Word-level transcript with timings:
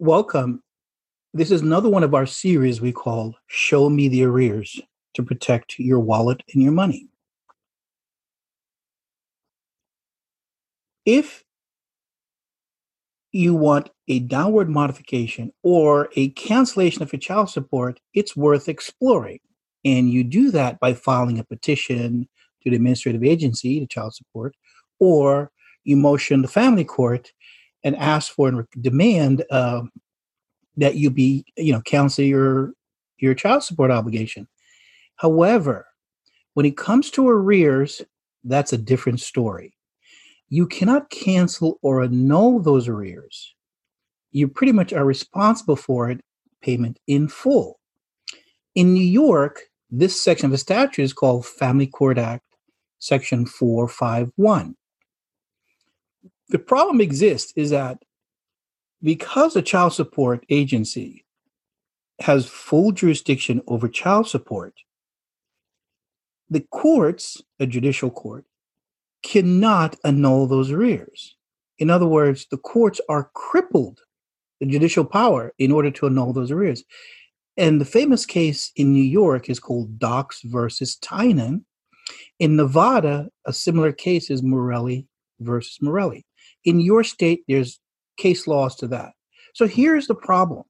Welcome. 0.00 0.62
This 1.34 1.50
is 1.50 1.62
another 1.62 1.88
one 1.88 2.04
of 2.04 2.14
our 2.14 2.24
series 2.24 2.80
we 2.80 2.92
call 2.92 3.34
Show 3.48 3.90
Me 3.90 4.06
the 4.06 4.22
Arrears 4.22 4.80
to 5.14 5.24
protect 5.24 5.76
your 5.80 5.98
wallet 5.98 6.40
and 6.54 6.62
your 6.62 6.70
money. 6.70 7.08
If 11.04 11.42
you 13.32 13.56
want 13.56 13.90
a 14.06 14.20
downward 14.20 14.70
modification 14.70 15.52
or 15.64 16.10
a 16.14 16.28
cancellation 16.28 17.02
of 17.02 17.12
your 17.12 17.18
child 17.18 17.50
support, 17.50 17.98
it's 18.14 18.36
worth 18.36 18.68
exploring. 18.68 19.40
And 19.84 20.08
you 20.08 20.22
do 20.22 20.52
that 20.52 20.78
by 20.78 20.94
filing 20.94 21.40
a 21.40 21.44
petition 21.44 22.28
to 22.62 22.70
the 22.70 22.76
administrative 22.76 23.24
agency, 23.24 23.80
the 23.80 23.86
child 23.88 24.14
support, 24.14 24.54
or 25.00 25.50
you 25.82 25.96
motion 25.96 26.42
the 26.42 26.46
family 26.46 26.84
court 26.84 27.32
and 27.84 27.96
ask 27.96 28.32
for 28.32 28.48
and 28.48 28.66
demand 28.80 29.44
uh, 29.50 29.82
that 30.76 30.96
you 30.96 31.10
be, 31.10 31.44
you 31.56 31.72
know, 31.72 31.80
cancel 31.82 32.24
your 32.24 32.72
your 33.18 33.34
child 33.34 33.64
support 33.64 33.90
obligation. 33.90 34.46
However, 35.16 35.86
when 36.54 36.66
it 36.66 36.76
comes 36.76 37.10
to 37.12 37.28
arrears, 37.28 38.02
that's 38.44 38.72
a 38.72 38.78
different 38.78 39.20
story. 39.20 39.74
You 40.48 40.66
cannot 40.66 41.10
cancel 41.10 41.78
or 41.82 42.02
annul 42.02 42.60
those 42.60 42.88
arrears. 42.88 43.54
You 44.30 44.48
pretty 44.48 44.72
much 44.72 44.92
are 44.92 45.04
responsible 45.04 45.76
for 45.76 46.10
it 46.10 46.20
payment 46.62 46.98
in 47.06 47.28
full. 47.28 47.78
In 48.74 48.94
New 48.94 49.04
York, 49.04 49.62
this 49.90 50.20
section 50.20 50.46
of 50.46 50.52
the 50.52 50.58
statute 50.58 51.02
is 51.02 51.12
called 51.12 51.46
Family 51.46 51.86
Court 51.86 52.18
Act, 52.18 52.44
Section 52.98 53.46
451. 53.46 54.76
The 56.50 56.58
problem 56.58 57.00
exists 57.00 57.52
is 57.56 57.70
that 57.70 58.02
because 59.02 59.54
a 59.54 59.62
child 59.62 59.92
support 59.92 60.44
agency 60.48 61.24
has 62.20 62.46
full 62.46 62.92
jurisdiction 62.92 63.60
over 63.66 63.88
child 63.88 64.28
support, 64.28 64.74
the 66.50 66.60
courts, 66.70 67.42
a 67.60 67.66
judicial 67.66 68.10
court, 68.10 68.44
cannot 69.22 69.96
annul 70.04 70.46
those 70.46 70.70
arrears. 70.70 71.36
In 71.78 71.90
other 71.90 72.06
words, 72.06 72.46
the 72.50 72.56
courts 72.56 73.00
are 73.08 73.30
crippled, 73.34 74.00
the 74.60 74.66
judicial 74.66 75.04
power, 75.04 75.52
in 75.58 75.70
order 75.70 75.90
to 75.90 76.06
annul 76.06 76.32
those 76.32 76.50
arrears. 76.50 76.82
And 77.56 77.80
the 77.80 77.84
famous 77.84 78.24
case 78.24 78.72
in 78.76 78.92
New 78.92 79.02
York 79.02 79.50
is 79.50 79.60
called 79.60 79.98
Dox 79.98 80.40
versus 80.42 80.96
Tynan. 80.96 81.64
In 82.38 82.56
Nevada, 82.56 83.28
a 83.44 83.52
similar 83.52 83.92
case 83.92 84.30
is 84.30 84.42
Morelli 84.42 85.06
versus 85.40 85.78
Morelli. 85.82 86.24
In 86.64 86.80
your 86.80 87.04
state, 87.04 87.44
there's 87.48 87.80
case 88.16 88.46
laws 88.46 88.76
to 88.76 88.88
that. 88.88 89.12
So 89.54 89.66
here's 89.66 90.06
the 90.06 90.14
problem. 90.14 90.64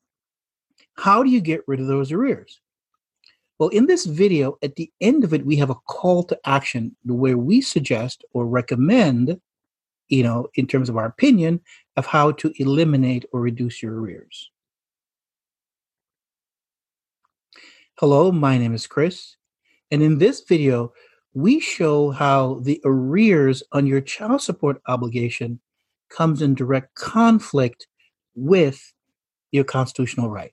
How 0.94 1.22
do 1.22 1.30
you 1.30 1.40
get 1.40 1.62
rid 1.66 1.80
of 1.80 1.86
those 1.86 2.12
arrears? 2.12 2.60
Well, 3.58 3.70
in 3.70 3.86
this 3.86 4.06
video, 4.06 4.56
at 4.62 4.76
the 4.76 4.90
end 5.00 5.24
of 5.24 5.34
it, 5.34 5.44
we 5.44 5.56
have 5.56 5.70
a 5.70 5.74
call 5.74 6.22
to 6.24 6.38
action 6.44 6.96
where 7.04 7.38
we 7.38 7.60
suggest 7.60 8.24
or 8.32 8.46
recommend, 8.46 9.40
you 10.08 10.22
know, 10.22 10.48
in 10.54 10.66
terms 10.66 10.88
of 10.88 10.96
our 10.96 11.06
opinion, 11.06 11.60
of 11.96 12.06
how 12.06 12.32
to 12.32 12.52
eliminate 12.56 13.24
or 13.32 13.40
reduce 13.40 13.82
your 13.82 13.98
arrears. 13.98 14.50
Hello, 17.98 18.30
my 18.30 18.58
name 18.58 18.74
is 18.74 18.86
Chris, 18.86 19.36
and 19.90 20.04
in 20.04 20.18
this 20.18 20.42
video, 20.42 20.92
we 21.34 21.58
show 21.58 22.10
how 22.10 22.60
the 22.62 22.80
arrears 22.84 23.64
on 23.72 23.88
your 23.88 24.00
child 24.00 24.40
support 24.40 24.80
obligation 24.86 25.58
comes 26.08 26.42
in 26.42 26.54
direct 26.54 26.94
conflict 26.94 27.86
with 28.34 28.92
your 29.50 29.64
constitutional 29.64 30.30
right. 30.30 30.52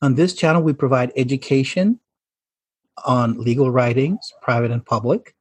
On 0.00 0.14
this 0.14 0.34
channel, 0.34 0.62
we 0.62 0.72
provide 0.72 1.12
education 1.16 2.00
on 3.04 3.38
legal 3.38 3.70
writings, 3.70 4.32
private 4.42 4.70
and 4.70 4.84
public. 4.84 5.34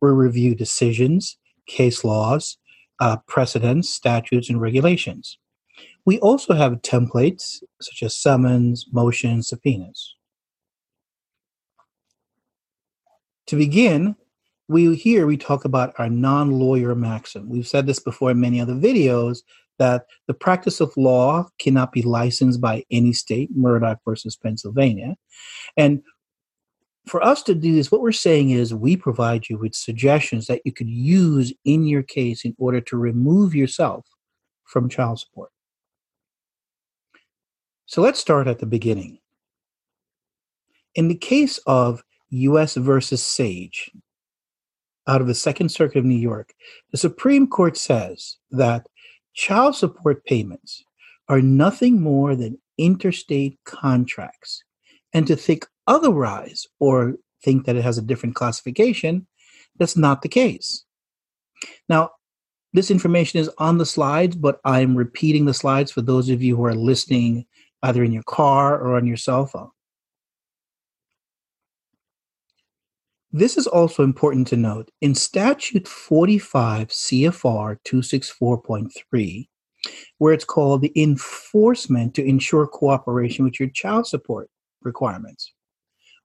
We 0.00 0.10
review 0.10 0.54
decisions, 0.54 1.38
case 1.66 2.04
laws, 2.04 2.58
uh, 3.00 3.18
precedents, 3.26 3.90
statutes, 3.90 4.50
and 4.50 4.60
regulations. 4.60 5.38
We 6.04 6.18
also 6.18 6.54
have 6.54 6.82
templates 6.82 7.62
such 7.80 8.02
as 8.02 8.16
summons, 8.16 8.86
motions, 8.92 9.48
subpoenas. 9.48 10.14
To 13.46 13.56
begin, 13.56 14.16
we 14.68 14.94
here 14.94 15.26
we 15.26 15.36
talk 15.36 15.64
about 15.64 15.94
our 15.98 16.10
non-lawyer 16.10 16.94
maxim. 16.94 17.48
We've 17.48 17.66
said 17.66 17.86
this 17.86 17.98
before 17.98 18.30
in 18.30 18.40
many 18.40 18.60
other 18.60 18.74
videos 18.74 19.38
that 19.78 20.06
the 20.26 20.34
practice 20.34 20.80
of 20.80 20.96
law 20.96 21.48
cannot 21.58 21.92
be 21.92 22.02
licensed 22.02 22.60
by 22.60 22.84
any 22.90 23.12
state, 23.12 23.48
Murdock 23.54 23.98
versus 24.04 24.36
Pennsylvania. 24.36 25.16
And 25.76 26.02
for 27.06 27.22
us 27.22 27.42
to 27.44 27.54
do 27.54 27.74
this, 27.74 27.90
what 27.90 28.02
we're 28.02 28.12
saying 28.12 28.50
is 28.50 28.74
we 28.74 28.96
provide 28.96 29.48
you 29.48 29.56
with 29.56 29.74
suggestions 29.74 30.46
that 30.46 30.60
you 30.64 30.72
could 30.72 30.90
use 30.90 31.52
in 31.64 31.84
your 31.84 32.02
case 32.02 32.44
in 32.44 32.54
order 32.58 32.80
to 32.82 32.96
remove 32.98 33.54
yourself 33.54 34.04
from 34.64 34.88
child 34.88 35.20
support. 35.20 35.50
So 37.86 38.02
let's 38.02 38.20
start 38.20 38.46
at 38.46 38.58
the 38.58 38.66
beginning. 38.66 39.20
In 40.94 41.08
the 41.08 41.14
case 41.14 41.58
of 41.66 42.02
US 42.30 42.74
versus 42.74 43.24
Sage, 43.24 43.90
out 45.08 45.20
of 45.20 45.26
the 45.26 45.34
Second 45.34 45.70
Circuit 45.70 45.98
of 45.98 46.04
New 46.04 46.14
York, 46.14 46.54
the 46.92 46.98
Supreme 46.98 47.48
Court 47.48 47.76
says 47.76 48.36
that 48.50 48.86
child 49.34 49.74
support 49.74 50.24
payments 50.24 50.84
are 51.28 51.40
nothing 51.40 52.00
more 52.00 52.36
than 52.36 52.58
interstate 52.76 53.58
contracts. 53.64 54.62
And 55.12 55.26
to 55.26 55.36
think 55.36 55.66
otherwise 55.86 56.66
or 56.78 57.14
think 57.42 57.66
that 57.66 57.76
it 57.76 57.82
has 57.82 57.98
a 57.98 58.02
different 58.02 58.34
classification, 58.34 59.26
that's 59.78 59.96
not 59.96 60.22
the 60.22 60.28
case. 60.28 60.84
Now, 61.88 62.10
this 62.74 62.90
information 62.90 63.40
is 63.40 63.50
on 63.58 63.78
the 63.78 63.86
slides, 63.86 64.36
but 64.36 64.60
I'm 64.64 64.94
repeating 64.94 65.46
the 65.46 65.54
slides 65.54 65.90
for 65.90 66.02
those 66.02 66.28
of 66.28 66.42
you 66.42 66.56
who 66.56 66.66
are 66.66 66.74
listening 66.74 67.46
either 67.82 68.04
in 68.04 68.12
your 68.12 68.24
car 68.24 68.78
or 68.78 68.96
on 68.96 69.06
your 69.06 69.16
cell 69.16 69.46
phone. 69.46 69.70
This 73.32 73.58
is 73.58 73.66
also 73.66 74.04
important 74.04 74.46
to 74.48 74.56
note. 74.56 74.90
In 75.02 75.14
Statute 75.14 75.86
45 75.86 76.88
CFR 76.88 77.76
264.3, 77.84 79.48
where 80.16 80.32
it's 80.32 80.46
called 80.46 80.80
the 80.80 80.92
enforcement 80.96 82.14
to 82.14 82.24
ensure 82.24 82.66
cooperation 82.66 83.44
with 83.44 83.60
your 83.60 83.68
child 83.68 84.06
support 84.06 84.48
requirements. 84.82 85.52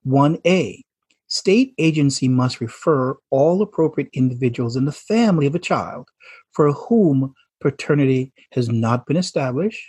1A, 0.08 0.80
state 1.28 1.74
agency 1.78 2.30
must 2.30 2.62
refer 2.62 3.18
all 3.32 3.62
appropriate 3.62 4.10
individuals 4.14 4.78
in 4.78 4.86
the 4.86 4.92
family 4.94 5.46
of 5.46 5.56
a 5.56 5.60
child 5.60 6.08
for 6.54 6.72
whom 6.72 7.34
paternity 7.60 8.32
has 8.54 8.70
not 8.70 9.06
been 9.06 9.18
established 9.18 9.86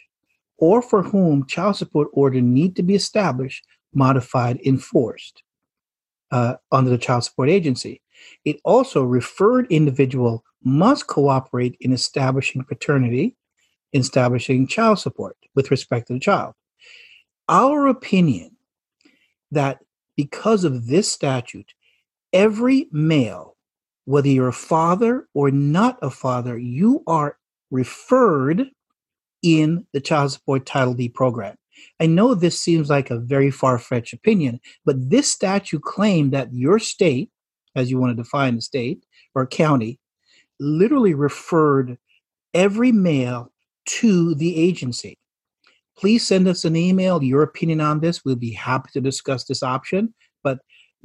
or 0.58 0.82
for 0.82 1.04
whom 1.04 1.46
child 1.46 1.76
support 1.76 2.08
order 2.12 2.40
need 2.40 2.74
to 2.74 2.82
be 2.82 2.96
established, 2.96 3.64
modified, 3.92 4.60
enforced 4.64 5.44
uh, 6.34 6.56
under 6.72 6.90
the 6.90 6.98
child 6.98 7.22
support 7.22 7.48
agency. 7.48 8.02
It 8.44 8.56
also 8.64 9.04
referred 9.04 9.70
individual 9.70 10.44
must 10.64 11.06
cooperate 11.06 11.76
in 11.80 11.92
establishing 11.92 12.64
paternity, 12.64 13.36
establishing 13.92 14.66
child 14.66 14.98
support 14.98 15.36
with 15.54 15.70
respect 15.70 16.08
to 16.08 16.14
the 16.14 16.18
child. 16.18 16.54
Our 17.48 17.86
opinion 17.86 18.56
that 19.52 19.78
because 20.16 20.64
of 20.64 20.88
this 20.88 21.12
statute, 21.12 21.72
every 22.32 22.88
male, 22.90 23.56
whether 24.04 24.28
you're 24.28 24.48
a 24.48 24.52
father 24.52 25.28
or 25.34 25.52
not 25.52 25.98
a 26.02 26.10
father, 26.10 26.58
you 26.58 27.04
are 27.06 27.38
referred 27.70 28.70
in 29.42 29.86
the 29.92 30.00
child 30.00 30.32
support 30.32 30.66
Title 30.66 30.94
D 30.94 31.08
program. 31.08 31.54
I 32.00 32.06
know 32.06 32.34
this 32.34 32.60
seems 32.60 32.90
like 32.90 33.10
a 33.10 33.18
very 33.18 33.50
far 33.50 33.78
fetched 33.78 34.12
opinion, 34.12 34.60
but 34.84 35.10
this 35.10 35.30
statute 35.30 35.82
claimed 35.82 36.32
that 36.32 36.52
your 36.52 36.78
state, 36.78 37.30
as 37.74 37.90
you 37.90 37.98
want 37.98 38.16
to 38.16 38.22
define 38.22 38.56
the 38.56 38.62
state 38.62 39.04
or 39.34 39.46
county, 39.46 39.98
literally 40.60 41.14
referred 41.14 41.98
every 42.52 42.92
male 42.92 43.52
to 43.86 44.34
the 44.34 44.56
agency. 44.56 45.18
Please 45.96 46.26
send 46.26 46.48
us 46.48 46.64
an 46.64 46.76
email, 46.76 47.22
your 47.22 47.42
opinion 47.42 47.80
on 47.80 48.00
this. 48.00 48.24
We'll 48.24 48.36
be 48.36 48.52
happy 48.52 48.90
to 48.94 49.00
discuss 49.00 49.44
this 49.44 49.62
option. 49.62 50.14
But 50.42 50.58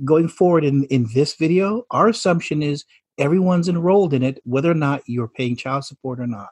going 0.03 0.27
forward 0.27 0.63
in, 0.63 0.85
in 0.85 1.07
this 1.13 1.35
video, 1.35 1.83
our 1.91 2.07
assumption 2.07 2.63
is 2.63 2.85
everyone's 3.17 3.69
enrolled 3.69 4.13
in 4.13 4.23
it, 4.23 4.39
whether 4.45 4.71
or 4.71 4.75
not 4.75 5.03
you're 5.05 5.27
paying 5.27 5.55
child 5.55 5.85
support 5.85 6.19
or 6.19 6.27
not. 6.27 6.49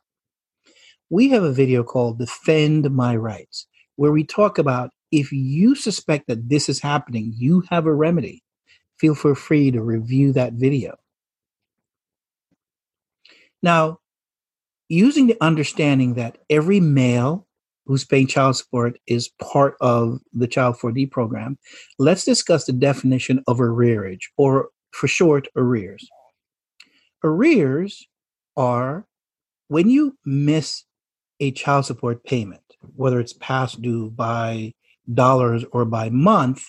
We 1.10 1.30
have 1.30 1.44
a 1.44 1.54
video 1.54 1.84
called 1.84 2.20
Defend 2.20 2.92
My 2.92 3.16
Rights 3.16 3.68
where 3.98 4.12
we 4.12 4.24
talk 4.24 4.58
about 4.58 4.92
if 5.12 5.32
you 5.32 5.76
suspect 5.76 6.28
that 6.28 6.50
this 6.50 6.70
is 6.70 6.80
happening, 6.80 7.34
you 7.36 7.64
have 7.70 7.86
a 7.86 7.94
remedy. 7.94 8.44
Feel 9.00 9.16
free 9.16 9.72
to 9.72 9.82
review 9.82 10.34
that 10.34 10.54
video. 10.54 10.96
Now, 13.62 14.00
using 14.90 15.28
the 15.28 15.38
understanding 15.42 16.14
that 16.16 16.38
every 16.50 16.80
male 16.80 17.46
who's 17.86 18.06
paying 18.06 18.28
child 18.28 18.56
support 18.56 18.98
is 19.08 19.30
part 19.42 19.76
of 19.82 20.20
the 20.34 20.48
Child 20.48 20.78
4D 20.78 21.10
program, 21.10 21.58
let's 22.00 22.26
discuss 22.26 22.66
the 22.66 22.74
definition 22.74 23.44
of 23.48 23.58
arrearage, 23.58 24.24
or 24.38 24.70
for 24.92 25.08
short, 25.08 25.48
arrears. 25.56 26.08
Arrears 27.24 28.08
are 28.58 29.08
when 29.70 29.90
you 29.90 30.18
miss 30.26 30.84
a 31.40 31.52
child 31.52 31.86
support 31.86 32.24
payment, 32.24 32.62
whether 32.96 33.20
it's 33.20 33.34
past 33.34 33.82
due 33.82 34.10
by 34.10 34.74
dollars 35.14 35.64
or 35.72 35.86
by 35.86 36.10
month, 36.10 36.64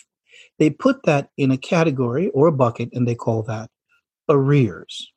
they 0.59 0.71
put 0.71 1.05
that 1.05 1.31
in 1.37 1.51
a 1.51 1.57
category 1.57 2.31
or 2.31 2.47
a 2.47 2.53
bucket 2.53 2.91
and 2.93 3.07
they 3.07 3.15
call 3.15 3.43
that 3.45 3.71
arrears. 4.29 5.13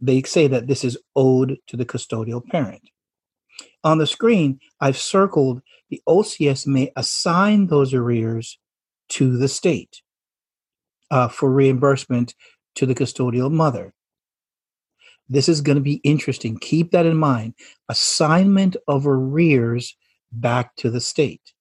They 0.00 0.22
say 0.22 0.46
that 0.46 0.66
this 0.66 0.84
is 0.84 0.98
owed 1.16 1.58
to 1.66 1.76
the 1.76 1.86
custodial 1.86 2.44
parent. 2.44 2.82
On 3.84 3.98
the 3.98 4.06
screen, 4.06 4.60
I've 4.80 4.96
circled 4.96 5.62
the 5.90 6.02
OCS 6.08 6.66
may 6.66 6.92
assign 6.96 7.66
those 7.66 7.94
arrears 7.94 8.58
to 9.10 9.36
the 9.36 9.48
state 9.48 10.02
uh, 11.10 11.28
for 11.28 11.50
reimbursement 11.50 12.34
to 12.74 12.86
the 12.86 12.94
custodial 12.94 13.50
mother. 13.50 13.94
This 15.28 15.48
is 15.48 15.60
going 15.60 15.76
to 15.76 15.82
be 15.82 16.00
interesting. 16.04 16.58
Keep 16.58 16.92
that 16.92 17.06
in 17.06 17.16
mind. 17.16 17.54
Assignment 17.88 18.76
of 18.86 19.06
arrears 19.06 19.96
back 20.32 20.74
to 20.76 20.90
the 20.90 21.00
state. 21.00 21.52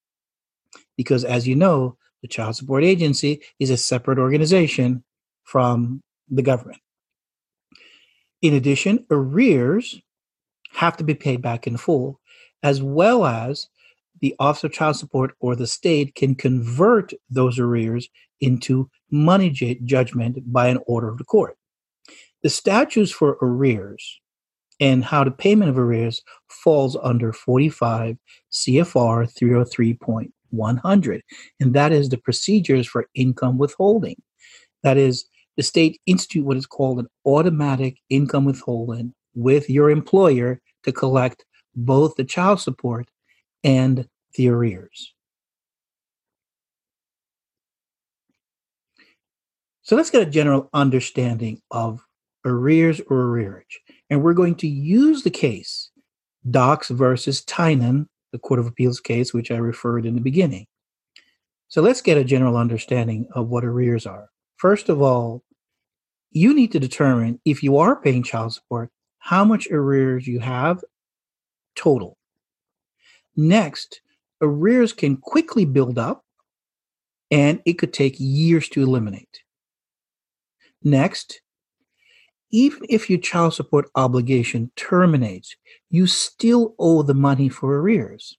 Because 0.96 1.24
as 1.24 1.48
you 1.48 1.56
know, 1.56 1.98
the 2.22 2.28
Child 2.28 2.56
Support 2.56 2.84
Agency 2.84 3.42
is 3.60 3.70
a 3.70 3.78
separate 3.78 4.20
organization 4.20 5.04
from 5.44 6.02
the 6.30 6.42
government. 6.42 6.80
In 8.42 8.54
addition, 8.54 9.06
arrears 9.10 10.00
have 10.72 10.98
to 10.98 11.04
be 11.04 11.14
paid 11.14 11.42
back 11.42 11.68
in 11.68 11.78
full, 11.78 12.20
as 12.64 12.82
well 12.82 13.26
as 13.26 13.68
the 14.22 14.36
Office 14.40 14.64
of 14.64 14.74
Child 14.74 14.96
Support 14.96 15.36
or 15.40 15.56
the 15.56 15.68
state 15.68 16.16
can 16.16 16.36
convert 16.36 17.14
those 17.30 17.60
arrears 17.60 18.10
into 18.42 18.90
money 19.12 19.50
judgment 19.50 20.52
by 20.52 20.68
an 20.68 20.80
order 20.88 21.10
of 21.10 21.18
the 21.18 21.24
court. 21.24 21.58
The 22.48 22.52
statutes 22.52 23.12
for 23.12 23.38
arrears 23.42 24.22
and 24.80 25.04
how 25.04 25.26
the 25.26 25.32
payment 25.32 25.70
of 25.70 25.78
arrears 25.78 26.22
falls 26.48 26.96
under 27.04 27.34
45 27.34 28.16
CFR 28.54 29.30
303.100, 30.50 31.22
and 31.60 31.74
that 31.74 31.92
is 31.92 32.08
the 32.08 32.18
procedures 32.18 32.88
for 32.88 33.10
income 33.16 33.58
withholding. 33.58 34.16
That 34.84 34.96
is, 34.96 35.26
the 35.58 35.62
state 35.62 36.00
institute 36.06 36.46
what 36.46 36.56
is 36.56 36.66
called 36.66 37.00
an 37.00 37.08
automatic 37.26 37.98
income 38.10 38.46
withholding 38.46 39.14
with 39.36 39.70
your 39.70 39.90
employer 39.90 40.62
to 40.84 40.94
collect 40.94 41.44
both 41.76 42.16
the 42.16 42.24
child 42.24 42.62
support 42.62 43.10
and 43.66 44.08
the 44.36 44.48
arrears. 44.48 45.14
So 49.82 49.98
let's 49.98 50.12
get 50.12 50.26
a 50.26 50.32
general 50.32 50.70
understanding 50.74 51.62
of 51.72 52.07
arrears 52.48 53.00
or 53.10 53.18
arrearage. 53.18 53.76
And 54.10 54.24
we're 54.24 54.34
going 54.34 54.56
to 54.56 54.68
use 54.68 55.24
the 55.24 55.30
case 55.30 55.92
Dox 56.50 56.90
versus 56.90 57.44
Tynan, 57.44 58.08
the 58.32 58.40
Court 58.40 58.60
of 58.60 58.68
Appeals 58.68 59.00
case, 59.00 59.34
which 59.34 59.52
I 59.52 59.58
referred 59.58 60.06
in 60.06 60.16
the 60.16 60.22
beginning. 60.22 60.68
So 61.68 61.82
let's 61.82 62.02
get 62.02 62.18
a 62.18 62.24
general 62.24 62.56
understanding 62.56 63.28
of 63.34 63.50
what 63.50 63.66
arrears 63.66 64.06
are. 64.06 64.30
First 64.56 64.90
of 64.90 65.02
all, 65.02 65.44
you 66.32 66.54
need 66.54 66.72
to 66.72 66.80
determine 66.80 67.40
if 67.46 67.62
you 67.64 67.78
are 67.78 68.02
paying 68.02 68.24
child 68.24 68.54
support, 68.54 68.90
how 69.20 69.44
much 69.44 69.68
arrears 69.70 70.28
you 70.28 70.40
have 70.40 70.84
total. 71.76 72.18
Next, 73.36 74.02
arrears 74.42 74.94
can 74.94 75.18
quickly 75.18 75.66
build 75.66 75.98
up 75.98 76.24
and 77.30 77.62
it 77.66 77.74
could 77.74 77.94
take 77.94 78.16
years 78.18 78.70
to 78.70 78.82
eliminate. 78.82 79.42
Next, 80.84 81.42
even 82.52 82.82
if 82.90 83.10
your 83.10 83.20
child 83.20 83.54
support 83.54 83.90
obligation 83.96 84.72
terminates, 84.76 85.56
you 85.90 86.08
still 86.08 86.76
owe 86.80 87.04
the 87.04 87.14
money 87.14 87.50
for 87.50 87.80
arrears. 87.80 88.38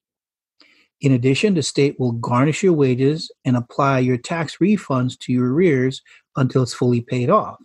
In 1.01 1.13
addition, 1.13 1.55
the 1.55 1.63
state 1.63 1.99
will 2.01 2.13
garnish 2.13 2.63
your 2.63 2.73
wages 2.73 3.31
and 3.45 3.57
apply 3.57 4.01
your 4.01 4.17
tax 4.17 4.57
refunds 4.57 5.19
to 5.21 5.33
your 5.33 5.53
arrears 5.53 6.03
until 6.37 6.63
it's 6.63 6.75
fully 6.75 7.01
paid 7.01 7.31
off. 7.31 7.59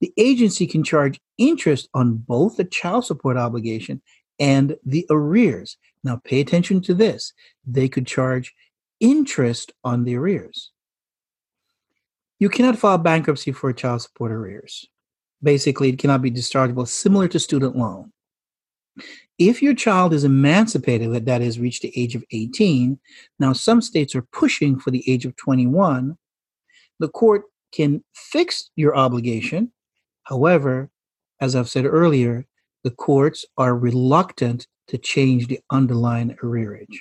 The 0.00 0.12
agency 0.16 0.66
can 0.66 0.82
charge 0.82 1.20
interest 1.38 1.88
on 1.94 2.16
both 2.16 2.56
the 2.56 2.64
child 2.64 3.04
support 3.04 3.36
obligation 3.36 4.00
and 4.40 4.76
the 4.84 5.06
arrears. 5.10 5.76
Now, 6.02 6.20
pay 6.24 6.40
attention 6.40 6.80
to 6.82 6.94
this. 6.94 7.32
They 7.66 7.88
could 7.88 8.06
charge 8.06 8.54
interest 9.00 9.72
on 9.84 10.04
the 10.04 10.16
arrears. 10.16 10.70
You 12.38 12.48
cannot 12.48 12.78
file 12.78 12.98
bankruptcy 12.98 13.52
for 13.52 13.72
child 13.72 14.02
support 14.02 14.30
arrears 14.32 14.88
basically 15.42 15.90
it 15.90 15.98
cannot 15.98 16.22
be 16.22 16.30
dischargeable, 16.30 16.86
similar 16.86 17.28
to 17.28 17.38
student 17.38 17.76
loan. 17.76 18.12
If 19.38 19.62
your 19.62 19.74
child 19.74 20.12
is 20.12 20.24
emancipated, 20.24 21.26
that 21.26 21.42
is, 21.42 21.60
reached 21.60 21.82
the 21.82 21.92
age 21.96 22.16
of 22.16 22.24
18, 22.32 22.98
now 23.38 23.52
some 23.52 23.80
states 23.80 24.14
are 24.16 24.26
pushing 24.32 24.78
for 24.78 24.90
the 24.90 25.08
age 25.10 25.24
of 25.24 25.36
21, 25.36 26.18
the 26.98 27.08
court 27.08 27.44
can 27.72 28.02
fix 28.14 28.70
your 28.74 28.96
obligation. 28.96 29.70
However, 30.24 30.90
as 31.40 31.54
I've 31.54 31.68
said 31.68 31.86
earlier, 31.86 32.46
the 32.82 32.90
courts 32.90 33.44
are 33.56 33.76
reluctant 33.76 34.66
to 34.88 34.98
change 34.98 35.46
the 35.46 35.60
underlying 35.70 36.36
arrearage. 36.42 36.98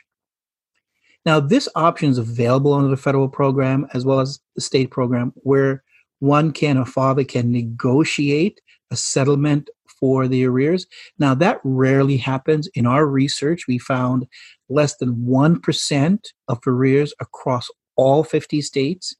Now, 1.25 1.39
this 1.39 1.67
option 1.75 2.09
is 2.09 2.17
available 2.17 2.73
under 2.73 2.89
the 2.89 2.97
federal 2.97 3.27
program 3.27 3.87
as 3.93 4.05
well 4.05 4.19
as 4.19 4.39
the 4.55 4.61
state 4.61 4.91
program, 4.91 5.33
where 5.37 5.83
one 6.19 6.51
can, 6.51 6.77
a 6.77 6.85
father 6.85 7.23
can 7.23 7.51
negotiate 7.51 8.61
a 8.91 8.95
settlement 8.95 9.69
for 9.99 10.27
the 10.27 10.45
arrears. 10.45 10.85
Now, 11.17 11.33
that 11.35 11.59
rarely 11.63 12.17
happens. 12.17 12.67
In 12.75 12.85
our 12.85 13.05
research, 13.05 13.67
we 13.67 13.77
found 13.77 14.27
less 14.69 14.95
than 14.97 15.15
1% 15.15 16.19
of 16.47 16.59
arrears 16.67 17.13
across 17.19 17.69
all 17.95 18.23
50 18.23 18.61
states 18.61 19.15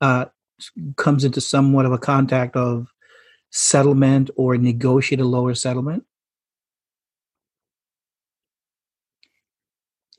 uh, 0.00 0.26
comes 0.96 1.24
into 1.24 1.40
somewhat 1.40 1.86
of 1.86 1.92
a 1.92 1.98
contact 1.98 2.56
of 2.56 2.88
settlement 3.50 4.30
or 4.36 4.56
negotiate 4.56 5.20
a 5.20 5.24
lower 5.24 5.54
settlement. 5.54 6.04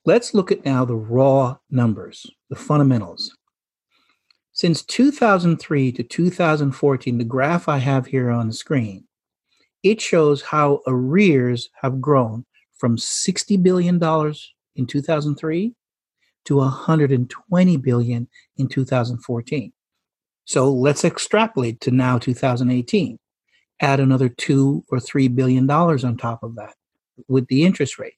Let's 0.05 0.33
look 0.33 0.51
at 0.51 0.63
now 0.63 0.85
the 0.85 0.95
raw 0.95 1.57
numbers, 1.69 2.25
the 2.49 2.55
fundamentals. 2.55 3.36
Since 4.57 4.81
2003 4.85 5.91
to 5.91 6.01
2014, 6.01 7.17
the 7.19 7.23
graph 7.23 7.69
I 7.69 7.77
have 7.77 8.07
here 8.07 8.31
on 8.31 8.47
the 8.47 8.53
screen, 8.53 9.03
it 9.83 10.01
shows 10.01 10.41
how 10.41 10.81
arrears 10.87 11.69
have 11.83 12.01
grown 12.01 12.43
from 12.75 12.97
$60 12.97 13.61
billion 13.61 14.03
in 14.75 14.87
2003 14.87 15.75
to 16.45 16.55
120 16.55 17.77
billion 17.77 18.27
in 18.57 18.67
2014. 18.67 19.73
So 20.45 20.73
let's 20.73 21.05
extrapolate 21.05 21.79
to 21.81 21.91
now 21.91 22.17
2018. 22.17 23.19
Add 23.79 23.99
another 23.99 24.27
two 24.27 24.83
or 24.89 24.99
three 24.99 25.27
billion 25.27 25.67
dollars 25.67 26.03
on 26.03 26.17
top 26.17 26.41
of 26.41 26.55
that 26.55 26.73
with 27.27 27.45
the 27.45 27.63
interest 27.63 27.99
rate. 27.99 28.17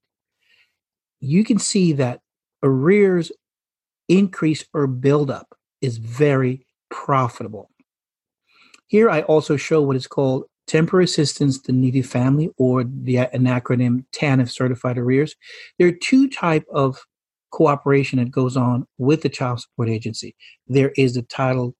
You 1.19 1.43
can 1.43 1.59
see 1.59 1.91
that 1.93 2.21
arrears 2.63 3.29
increase 4.07 4.63
or 4.73 4.87
build 4.87 5.29
up 5.29 5.58
is 5.81 5.97
very 5.97 6.65
profitable. 6.89 7.69
Here 8.87 9.09
I 9.09 9.21
also 9.23 9.55
show 9.55 9.81
what 9.81 9.95
is 9.95 10.07
called 10.07 10.45
temporary 10.67 11.05
assistance 11.05 11.59
to 11.59 11.71
needy 11.71 12.01
family 12.01 12.49
or 12.57 12.83
the 12.83 13.17
an 13.17 13.45
acronym 13.45 14.05
TANF 14.13 14.49
certified 14.49 14.97
arrears. 14.97 15.35
There 15.77 15.87
are 15.87 15.91
two 15.91 16.29
type 16.29 16.65
of 16.71 16.99
cooperation 17.51 18.19
that 18.19 18.31
goes 18.31 18.55
on 18.55 18.85
with 18.97 19.21
the 19.21 19.29
child 19.29 19.61
support 19.61 19.89
agency. 19.89 20.35
There 20.67 20.91
is 20.95 21.15
the 21.15 21.23
Title 21.23 21.75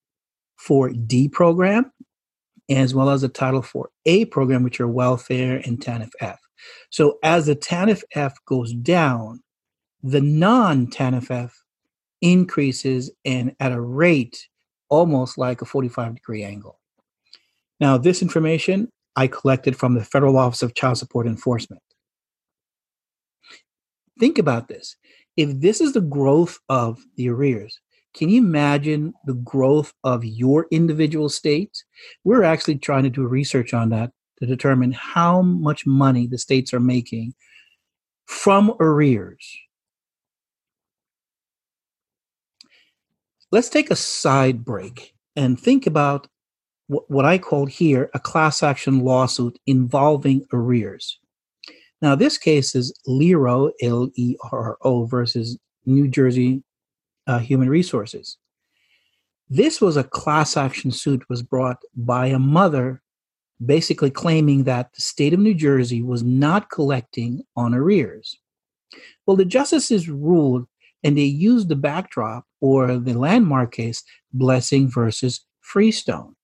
4D 0.68 1.32
program 1.32 1.91
as 2.70 2.94
well 2.94 3.10
as 3.10 3.22
the 3.22 3.29
Title 3.29 3.62
4A 3.62 4.29
program, 4.29 4.63
which 4.63 4.79
are 4.79 4.88
welfare 4.88 5.62
and 5.65 5.79
TANF. 5.79 6.10
So 6.91 7.18
as 7.24 7.48
the 7.48 7.56
TANF 7.56 8.03
F 8.13 8.34
goes 8.46 8.74
down, 8.74 9.41
the 10.03 10.22
non 10.22 10.88
TANF 10.88 11.32
F 11.32 11.56
increases 12.21 13.11
and 13.25 13.55
at 13.59 13.71
a 13.71 13.81
rate 13.81 14.47
almost 14.89 15.38
like 15.38 15.61
a 15.61 15.65
45 15.65 16.15
degree 16.15 16.43
angle. 16.43 16.79
Now, 17.79 17.97
this 17.97 18.21
information 18.21 18.89
I 19.15 19.27
collected 19.27 19.75
from 19.75 19.95
the 19.95 20.03
Federal 20.03 20.38
Office 20.38 20.61
of 20.61 20.75
Child 20.75 20.97
Support 20.97 21.27
Enforcement. 21.27 21.81
Think 24.19 24.38
about 24.38 24.67
this. 24.67 24.95
If 25.38 25.59
this 25.61 25.79
is 25.79 25.93
the 25.93 26.01
growth 26.01 26.59
of 26.67 27.01
the 27.15 27.29
arrears, 27.29 27.79
can 28.13 28.29
you 28.29 28.39
imagine 28.39 29.13
the 29.25 29.35
growth 29.35 29.93
of 30.03 30.25
your 30.25 30.67
individual 30.71 31.29
states? 31.29 31.85
We're 32.23 32.43
actually 32.43 32.79
trying 32.79 33.03
to 33.03 33.09
do 33.09 33.25
research 33.25 33.73
on 33.73 33.89
that 33.89 34.11
to 34.39 34.45
determine 34.45 34.91
how 34.91 35.41
much 35.41 35.85
money 35.85 36.27
the 36.27 36.38
states 36.38 36.73
are 36.73 36.79
making 36.79 37.33
from 38.25 38.73
arrears. 38.79 39.57
Let's 43.51 43.70
take 43.70 43.89
a 43.89 43.96
side 43.96 44.63
break 44.63 45.13
and 45.36 45.60
think 45.60 45.88
about 45.88 46.27
what 46.88 47.25
I 47.25 47.38
called 47.38 47.70
here 47.70 48.10
a 48.13 48.20
class 48.20 48.63
action 48.63 49.00
lawsuit 49.00 49.60
involving 49.65 50.46
arrears. 50.53 51.20
Now, 52.01 52.15
this 52.15 52.38
case 52.38 52.75
is 52.75 52.98
Lero, 53.06 53.72
L 53.82 54.10
E 54.15 54.36
R 54.51 54.77
O, 54.84 55.06
versus 55.06 55.58
New 55.86 56.08
Jersey 56.08 56.63
uh, 57.27 57.39
Human 57.39 57.70
Resources. 57.70 58.38
This 59.50 59.82
was 59.82 59.98
a 59.98 60.03
class 60.03 60.56
action 60.56 60.91
suit 60.91 61.24
was 61.29 61.41
brought 61.41 61.82
by 61.96 62.27
a 62.27 62.39
mother 62.39 63.01
basically 63.65 64.12
claiming 64.12 64.63
that 64.63 64.94
the 64.94 65.01
state 65.01 65.34
of 65.34 65.39
New 65.39 65.53
Jersey 65.53 66.01
was 66.01 66.24
not 66.24 66.70
collecting 66.70 67.44
on 67.56 67.74
arrears. 67.74 68.38
Well, 69.25 69.36
the 69.36 69.46
justices 69.46 70.08
ruled 70.08 70.68
and 71.03 71.18
they 71.18 71.24
use 71.24 71.65
the 71.65 71.75
backdrop 71.75 72.46
or 72.62 72.98
the 72.98 73.13
landmark 73.13 73.74
case, 73.74 74.03
Blessing 74.34 74.89
versus 74.89 75.46
Freestone. 75.62 76.36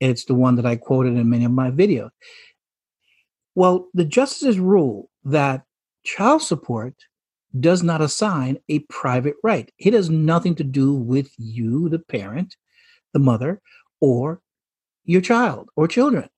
It's 0.00 0.24
the 0.24 0.34
one 0.34 0.56
that 0.56 0.66
I 0.66 0.76
quoted 0.76 1.16
in 1.16 1.30
many 1.30 1.44
of 1.44 1.52
my 1.52 1.70
videos. 1.70 2.10
Well, 3.54 3.88
the 3.94 4.04
justices 4.04 4.58
rule 4.58 5.10
that 5.24 5.64
child 6.04 6.42
support 6.42 6.94
does 7.58 7.82
not 7.82 8.00
assign 8.00 8.58
a 8.68 8.80
private 8.80 9.36
right. 9.44 9.70
It 9.78 9.94
has 9.94 10.10
nothing 10.10 10.56
to 10.56 10.64
do 10.64 10.92
with 10.92 11.30
you, 11.38 11.88
the 11.88 12.00
parent, 12.00 12.56
the 13.12 13.20
mother, 13.20 13.60
or 14.00 14.40
your 15.04 15.20
child 15.20 15.68
or 15.76 15.86
children. 15.86 16.28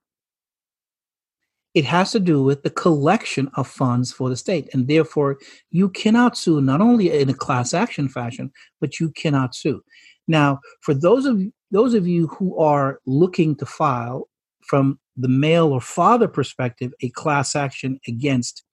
It 1.77 1.85
has 1.85 2.11
to 2.13 2.21
do 2.21 2.43
with 2.43 2.63
the 2.63 2.71
collection 2.71 3.51
of 3.55 3.69
funds 3.69 4.11
for 4.11 4.31
the 4.31 4.37
state. 4.37 4.67
And 4.73 4.89
therefore, 4.89 5.37
you 5.71 5.91
cannot 5.91 6.35
sue 6.35 6.63
not 6.63 6.81
only 6.81 7.11
in 7.11 7.29
a 7.29 7.35
class 7.35 7.75
action 7.75 8.09
fashion, 8.09 8.51
but 8.81 8.99
you 8.99 9.11
cannot 9.11 9.55
sue. 9.55 9.83
Now, 10.27 10.61
for 10.81 10.95
those 10.95 11.27
of 11.27 11.39
those 11.71 11.93
of 11.93 12.07
you 12.07 12.29
who 12.29 12.59
are 12.59 13.01
looking 13.05 13.57
to 13.57 13.67
file 13.67 14.27
from 14.63 14.99
the 15.19 15.29
male 15.29 15.71
or 15.71 15.83
father 15.83 16.29
perspective 16.29 16.93
a 17.03 17.11
class 17.11 17.55
action 17.55 18.01
against 18.09 18.65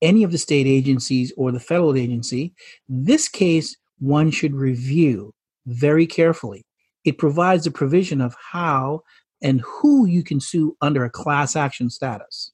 any 0.00 0.22
of 0.22 0.30
the 0.30 0.38
state 0.38 0.68
agencies 0.68 1.32
or 1.36 1.50
the 1.50 1.58
federal 1.58 1.96
agency, 1.96 2.54
this 2.88 3.28
case 3.28 3.76
one 3.98 4.30
should 4.30 4.54
review 4.54 5.34
very 5.66 6.06
carefully. 6.06 6.64
It 7.04 7.18
provides 7.18 7.66
a 7.66 7.72
provision 7.72 8.20
of 8.20 8.36
how 8.52 9.02
and 9.42 9.60
who 9.60 10.06
you 10.06 10.22
can 10.22 10.40
sue 10.40 10.76
under 10.80 11.04
a 11.04 11.10
class 11.10 11.56
action 11.56 11.90
status. 11.90 12.52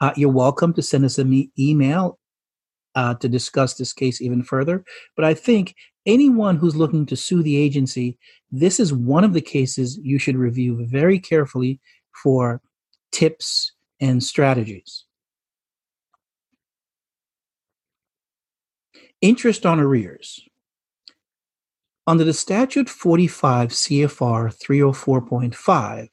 Uh, 0.00 0.12
you're 0.16 0.30
welcome 0.32 0.72
to 0.74 0.82
send 0.82 1.04
us 1.04 1.18
an 1.18 1.32
e- 1.32 1.50
email 1.58 2.18
uh, 2.94 3.14
to 3.14 3.28
discuss 3.28 3.74
this 3.74 3.92
case 3.92 4.20
even 4.20 4.42
further. 4.42 4.84
But 5.16 5.24
I 5.24 5.34
think 5.34 5.74
anyone 6.06 6.56
who's 6.56 6.76
looking 6.76 7.06
to 7.06 7.16
sue 7.16 7.42
the 7.42 7.56
agency, 7.56 8.18
this 8.50 8.80
is 8.80 8.92
one 8.92 9.24
of 9.24 9.32
the 9.32 9.40
cases 9.40 9.98
you 10.02 10.18
should 10.18 10.36
review 10.36 10.86
very 10.86 11.18
carefully 11.18 11.80
for 12.22 12.60
tips 13.12 13.72
and 14.00 14.22
strategies. 14.22 15.04
Interest 19.20 19.64
on 19.64 19.78
arrears. 19.78 20.40
Under 22.06 22.24
the 22.24 22.32
statute 22.32 22.88
45 22.88 23.68
CFR 23.68 24.52
304.5, 24.52 26.08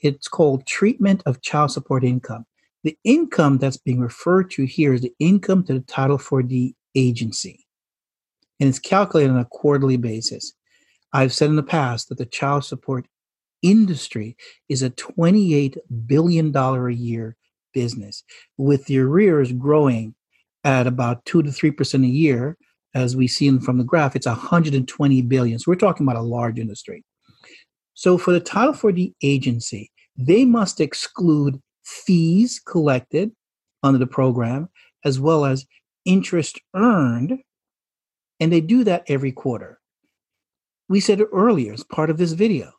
it's 0.00 0.28
called 0.28 0.66
treatment 0.66 1.22
of 1.26 1.42
child 1.42 1.70
support 1.70 2.02
income. 2.02 2.46
The 2.82 2.96
income 3.04 3.58
that's 3.58 3.76
being 3.76 4.00
referred 4.00 4.50
to 4.52 4.64
here 4.64 4.94
is 4.94 5.02
the 5.02 5.12
income 5.18 5.64
to 5.64 5.74
the 5.74 5.80
Title 5.80 6.16
4D 6.16 6.74
agency, 6.94 7.66
and 8.58 8.70
it's 8.70 8.78
calculated 8.78 9.32
on 9.32 9.38
a 9.38 9.44
quarterly 9.44 9.98
basis. 9.98 10.54
I've 11.12 11.32
said 11.32 11.50
in 11.50 11.56
the 11.56 11.62
past 11.62 12.08
that 12.08 12.16
the 12.16 12.24
child 12.24 12.64
support 12.64 13.06
industry 13.60 14.36
is 14.70 14.82
a 14.82 14.90
$28 14.90 15.76
billion 16.06 16.56
a 16.56 16.88
year 16.90 17.36
business, 17.74 18.24
with 18.56 18.86
the 18.86 18.98
arrears 18.98 19.52
growing 19.52 20.14
at 20.64 20.86
about 20.86 21.24
2 21.26 21.42
to 21.42 21.50
3% 21.50 22.04
a 22.04 22.06
year. 22.06 22.56
As 22.96 23.14
we 23.14 23.28
see 23.28 23.58
from 23.58 23.76
the 23.76 23.84
graph, 23.84 24.16
it's 24.16 24.26
120 24.26 25.20
billion. 25.20 25.58
So 25.58 25.70
we're 25.70 25.74
talking 25.74 26.06
about 26.06 26.16
a 26.16 26.22
large 26.22 26.58
industry. 26.58 27.04
So 27.92 28.16
for 28.16 28.32
the 28.32 28.40
Title 28.40 28.72
4D 28.72 29.12
agency, 29.22 29.90
they 30.16 30.46
must 30.46 30.80
exclude 30.80 31.60
fees 31.84 32.58
collected 32.58 33.32
under 33.82 33.98
the 33.98 34.06
program 34.06 34.70
as 35.04 35.20
well 35.20 35.44
as 35.44 35.66
interest 36.06 36.58
earned. 36.74 37.38
And 38.40 38.50
they 38.50 38.62
do 38.62 38.82
that 38.84 39.04
every 39.08 39.30
quarter. 39.30 39.78
We 40.88 41.00
said 41.00 41.20
earlier 41.34 41.74
as 41.74 41.84
part 41.84 42.08
of 42.08 42.16
this 42.16 42.32
video 42.32 42.72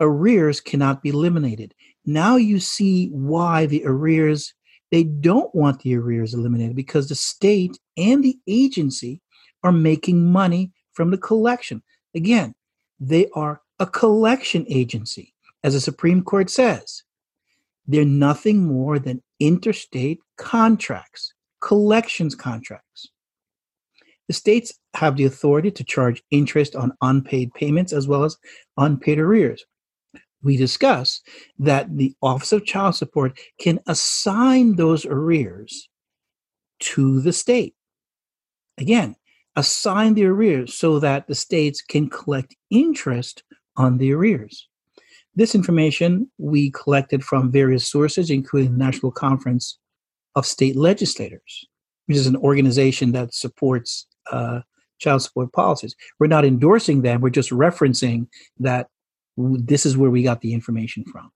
arrears 0.00 0.60
cannot 0.60 1.02
be 1.02 1.08
eliminated. 1.08 1.72
Now 2.04 2.36
you 2.36 2.60
see 2.60 3.08
why 3.08 3.64
the 3.64 3.86
arrears, 3.86 4.52
they 4.90 5.04
don't 5.04 5.54
want 5.54 5.80
the 5.80 5.96
arrears 5.96 6.34
eliminated 6.34 6.76
because 6.76 7.08
the 7.08 7.14
state 7.14 7.78
and 7.96 8.22
the 8.22 8.36
agency 8.46 9.22
are 9.62 9.72
making 9.72 10.30
money 10.30 10.72
from 10.92 11.10
the 11.10 11.18
collection. 11.18 11.82
Again, 12.14 12.54
they 12.98 13.28
are 13.34 13.60
a 13.78 13.86
collection 13.86 14.64
agency, 14.68 15.34
as 15.62 15.74
the 15.74 15.80
Supreme 15.80 16.22
Court 16.22 16.50
says. 16.50 17.02
They're 17.86 18.04
nothing 18.04 18.64
more 18.64 18.98
than 18.98 19.22
interstate 19.38 20.20
contracts, 20.38 21.34
collections 21.60 22.34
contracts. 22.34 23.10
The 24.28 24.34
states 24.34 24.72
have 24.94 25.16
the 25.16 25.24
authority 25.24 25.70
to 25.70 25.84
charge 25.84 26.22
interest 26.30 26.74
on 26.74 26.92
unpaid 27.00 27.54
payments 27.54 27.92
as 27.92 28.08
well 28.08 28.24
as 28.24 28.36
unpaid 28.76 29.18
arrears 29.18 29.64
we 30.46 30.56
discuss 30.56 31.20
that 31.58 31.94
the 31.96 32.14
Office 32.22 32.52
of 32.52 32.64
Child 32.64 32.94
Support 32.94 33.38
can 33.58 33.80
assign 33.86 34.76
those 34.76 35.04
arrears 35.04 35.88
to 36.78 37.20
the 37.20 37.32
state. 37.32 37.74
Again, 38.78 39.16
assign 39.56 40.14
the 40.14 40.26
arrears 40.26 40.74
so 40.74 40.98
that 41.00 41.26
the 41.26 41.34
states 41.34 41.82
can 41.82 42.08
collect 42.08 42.54
interest 42.70 43.42
on 43.76 43.98
the 43.98 44.12
arrears. 44.12 44.68
This 45.34 45.54
information 45.54 46.30
we 46.38 46.70
collected 46.70 47.24
from 47.24 47.50
various 47.50 47.86
sources, 47.88 48.30
including 48.30 48.72
the 48.72 48.84
National 48.84 49.12
Conference 49.12 49.78
of 50.34 50.46
State 50.46 50.76
Legislators, 50.76 51.66
which 52.06 52.16
is 52.16 52.26
an 52.26 52.36
organization 52.36 53.12
that 53.12 53.34
supports 53.34 54.06
uh, 54.30 54.60
child 54.98 55.22
support 55.22 55.52
policies. 55.52 55.94
We're 56.18 56.26
not 56.26 56.44
endorsing 56.44 57.02
them, 57.02 57.20
we're 57.20 57.30
just 57.30 57.50
referencing 57.50 58.28
that 58.60 58.88
this 59.36 59.84
is 59.84 59.96
where 59.96 60.10
we 60.10 60.22
got 60.22 60.40
the 60.40 60.54
information 60.54 61.04
from. 61.04 61.30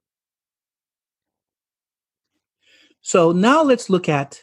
So 3.01 3.31
now 3.31 3.63
let's 3.63 3.89
look 3.89 4.09
at 4.09 4.41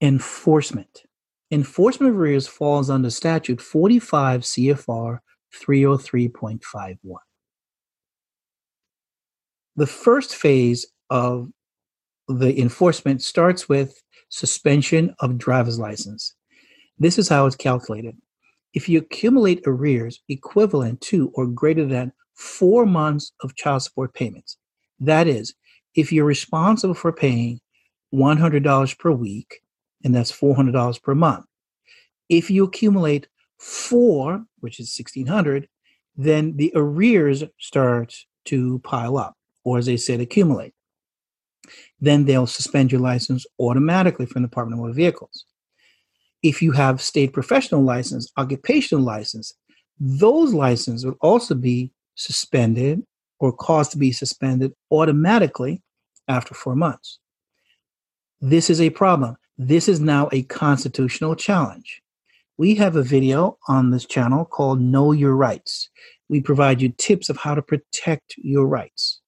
enforcement. 0.00 1.02
Enforcement 1.50 2.12
of 2.12 2.18
arrears 2.18 2.48
falls 2.48 2.90
under 2.90 3.10
statute 3.10 3.60
45 3.60 4.42
CFR 4.42 5.20
303.51. 5.54 6.96
The 9.76 9.86
first 9.86 10.34
phase 10.34 10.86
of 11.10 11.48
the 12.28 12.58
enforcement 12.60 13.22
starts 13.22 13.68
with 13.68 14.02
suspension 14.28 15.14
of 15.20 15.38
driver's 15.38 15.78
license. 15.78 16.34
This 16.98 17.18
is 17.18 17.28
how 17.28 17.46
it's 17.46 17.56
calculated. 17.56 18.16
If 18.74 18.88
you 18.88 18.98
accumulate 18.98 19.62
arrears 19.66 20.20
equivalent 20.28 21.00
to 21.02 21.30
or 21.34 21.46
greater 21.46 21.86
than 21.86 22.12
four 22.36 22.86
months 22.86 23.32
of 23.42 23.54
child 23.56 23.82
support 23.82 24.14
payments. 24.14 24.58
That 25.00 25.26
is, 25.26 25.54
if 25.94 26.12
you're 26.12 26.24
responsible 26.24 26.94
for 26.94 27.12
paying 27.12 27.60
$100 28.14 28.98
per 28.98 29.10
week, 29.10 29.60
and 30.06 30.14
that's 30.14 30.32
$400 30.32 31.02
per 31.02 31.14
month. 31.14 31.44
If 32.28 32.50
you 32.50 32.64
accumulate 32.64 33.28
four, 33.58 34.44
which 34.60 34.80
is 34.80 34.96
1600 34.96 35.68
then 36.16 36.56
the 36.56 36.72
arrears 36.74 37.44
start 37.58 38.14
to 38.46 38.78
pile 38.80 39.18
up, 39.18 39.36
or 39.64 39.78
as 39.78 39.86
they 39.86 39.96
said, 39.96 40.20
accumulate. 40.20 40.72
Then 42.00 42.24
they'll 42.24 42.46
suspend 42.46 42.90
your 42.90 43.00
license 43.00 43.44
automatically 43.58 44.26
from 44.26 44.42
the 44.42 44.48
Department 44.48 44.78
of 44.78 44.82
Motor 44.82 44.94
Vehicles. 44.94 45.44
If 46.42 46.62
you 46.62 46.72
have 46.72 47.02
state 47.02 47.32
professional 47.32 47.82
license, 47.82 48.30
occupational 48.36 49.04
license, 49.04 49.52
those 49.98 50.54
licenses 50.54 51.04
will 51.04 51.18
also 51.20 51.54
be 51.54 51.92
suspended 52.14 53.02
or 53.40 53.52
caused 53.52 53.90
to 53.92 53.98
be 53.98 54.12
suspended 54.12 54.72
automatically 54.90 55.82
after 56.28 56.54
four 56.54 56.76
months. 56.76 57.18
This 58.40 58.70
is 58.70 58.80
a 58.80 58.90
problem. 58.90 59.36
This 59.58 59.88
is 59.88 60.00
now 60.00 60.28
a 60.32 60.42
constitutional 60.42 61.34
challenge. 61.34 62.02
We 62.58 62.74
have 62.76 62.96
a 62.96 63.02
video 63.02 63.58
on 63.68 63.90
this 63.90 64.06
channel 64.06 64.44
called 64.44 64.80
Know 64.80 65.12
Your 65.12 65.34
Rights. 65.34 65.88
We 66.28 66.40
provide 66.40 66.80
you 66.80 66.90
tips 66.90 67.28
of 67.28 67.38
how 67.38 67.54
to 67.54 67.62
protect 67.62 68.34
your 68.38 68.66
rights. 68.66 69.20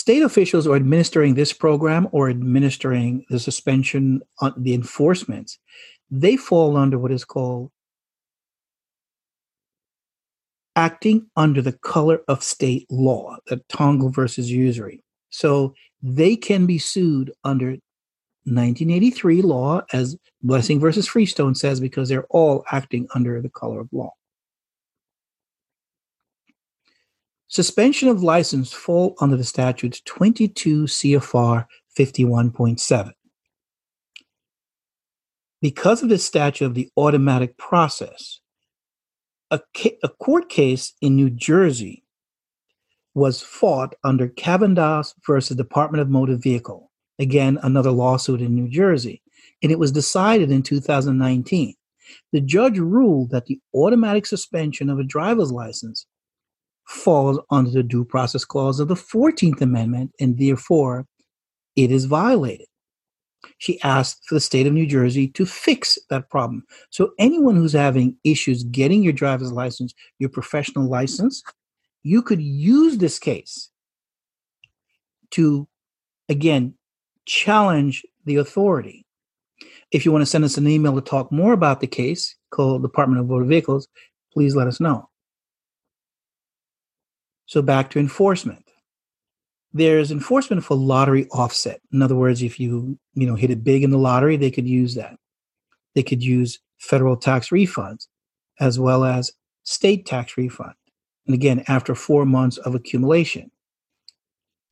state 0.00 0.22
officials 0.22 0.66
are 0.66 0.76
administering 0.76 1.34
this 1.34 1.52
program 1.52 2.08
or 2.10 2.30
administering 2.30 3.22
the 3.28 3.38
suspension 3.38 4.22
on 4.40 4.54
the 4.56 4.72
enforcement, 4.72 5.58
they 6.10 6.36
fall 6.36 6.76
under 6.76 6.98
what 6.98 7.12
is 7.12 7.24
called 7.24 7.70
acting 10.74 11.26
under 11.36 11.60
the 11.60 11.72
color 11.72 12.22
of 12.28 12.42
state 12.42 12.86
law, 12.90 13.36
the 13.48 13.58
Tongle 13.68 14.08
versus 14.08 14.50
usury. 14.50 15.04
So 15.30 15.74
they 16.02 16.36
can 16.36 16.66
be 16.66 16.78
sued 16.78 17.32
under 17.44 17.76
1983 18.44 19.42
law, 19.42 19.82
as 19.92 20.16
Blessing 20.42 20.80
versus 20.80 21.06
Freestone 21.06 21.54
says, 21.54 21.80
because 21.80 22.08
they're 22.08 22.26
all 22.30 22.64
acting 22.72 23.06
under 23.14 23.40
the 23.40 23.50
color 23.50 23.80
of 23.80 23.88
law. 23.92 24.12
Suspension 27.48 28.08
of 28.08 28.22
license 28.22 28.72
fall 28.72 29.14
under 29.20 29.36
the 29.36 29.44
statutes 29.44 30.00
22 30.04 30.84
CFR 30.84 31.66
51.7. 31.98 33.12
Because 35.60 36.02
of 36.02 36.08
the 36.08 36.18
statute 36.18 36.64
of 36.64 36.74
the 36.74 36.88
automatic 36.96 37.58
process, 37.58 38.40
a, 39.50 39.60
ca- 39.76 39.98
a 40.02 40.08
court 40.08 40.48
case 40.48 40.94
in 41.02 41.16
New 41.16 41.28
Jersey 41.28 42.04
was 43.14 43.42
fought 43.42 43.94
under 44.04 44.28
Cavendish 44.28 45.08
versus 45.26 45.56
Department 45.56 46.00
of 46.02 46.08
Motor 46.08 46.36
Vehicle. 46.36 46.90
Again, 47.18 47.58
another 47.62 47.90
lawsuit 47.90 48.40
in 48.40 48.54
New 48.54 48.68
Jersey. 48.68 49.22
And 49.62 49.70
it 49.70 49.78
was 49.78 49.92
decided 49.92 50.50
in 50.50 50.62
2019. 50.62 51.74
The 52.32 52.40
judge 52.40 52.78
ruled 52.78 53.30
that 53.30 53.46
the 53.46 53.60
automatic 53.74 54.26
suspension 54.26 54.88
of 54.88 54.98
a 54.98 55.04
driver's 55.04 55.52
license 55.52 56.06
falls 56.86 57.38
under 57.50 57.70
the 57.70 57.82
due 57.82 58.04
process 58.04 58.44
clause 58.44 58.80
of 58.80 58.88
the 58.88 58.94
14th 58.94 59.60
Amendment, 59.60 60.12
and 60.18 60.38
therefore 60.38 61.06
it 61.76 61.90
is 61.90 62.06
violated. 62.06 62.66
She 63.58 63.80
asked 63.82 64.22
for 64.26 64.34
the 64.34 64.40
state 64.40 64.66
of 64.66 64.72
New 64.72 64.86
Jersey 64.86 65.28
to 65.28 65.46
fix 65.46 65.98
that 66.10 66.28
problem. 66.30 66.64
So, 66.90 67.12
anyone 67.18 67.56
who's 67.56 67.72
having 67.72 68.16
issues 68.24 68.64
getting 68.64 69.02
your 69.02 69.12
driver's 69.12 69.52
license, 69.52 69.94
your 70.18 70.30
professional 70.30 70.88
license, 70.88 71.42
you 72.02 72.22
could 72.22 72.40
use 72.40 72.98
this 72.98 73.18
case 73.18 73.70
to, 75.32 75.68
again, 76.28 76.74
challenge 77.26 78.04
the 78.24 78.36
authority. 78.36 79.06
If 79.90 80.04
you 80.04 80.12
want 80.12 80.22
to 80.22 80.26
send 80.26 80.44
us 80.44 80.56
an 80.56 80.66
email 80.66 80.94
to 80.94 81.00
talk 81.00 81.32
more 81.32 81.52
about 81.52 81.80
the 81.80 81.86
case, 81.86 82.36
call 82.50 82.78
Department 82.78 83.20
of 83.20 83.28
Motor 83.28 83.44
Vehicles, 83.44 83.88
please 84.32 84.54
let 84.54 84.66
us 84.66 84.80
know. 84.80 85.08
So 87.46 87.62
back 87.62 87.90
to 87.90 87.98
enforcement. 87.98 88.64
There's 89.72 90.10
enforcement 90.10 90.64
for 90.64 90.76
lottery 90.76 91.28
offset. 91.30 91.80
In 91.92 92.02
other 92.02 92.16
words, 92.16 92.42
if 92.42 92.58
you 92.58 92.98
you 93.14 93.26
know 93.26 93.34
hit 93.34 93.50
it 93.50 93.64
big 93.64 93.82
in 93.82 93.90
the 93.90 93.98
lottery, 93.98 94.36
they 94.36 94.50
could 94.50 94.66
use 94.66 94.94
that. 94.94 95.16
They 95.94 96.02
could 96.02 96.22
use 96.22 96.60
federal 96.78 97.16
tax 97.16 97.50
refunds 97.50 98.06
as 98.58 98.78
well 98.78 99.04
as 99.04 99.32
state 99.64 100.06
tax 100.06 100.36
refund. 100.36 100.74
And 101.26 101.34
again, 101.34 101.64
after 101.68 101.94
four 101.94 102.24
months 102.24 102.56
of 102.58 102.74
accumulation. 102.74 103.50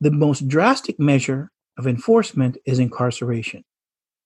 The 0.01 0.11
most 0.11 0.47
drastic 0.47 0.99
measure 0.99 1.51
of 1.77 1.87
enforcement 1.87 2.57
is 2.65 2.79
incarceration. 2.79 3.63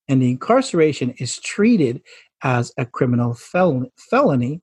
And 0.08 0.20
the 0.20 0.30
incarceration 0.30 1.14
is 1.18 1.38
treated 1.38 2.02
as 2.42 2.72
a 2.76 2.84
criminal 2.84 3.34
fel- 3.34 3.90
felony, 3.98 4.60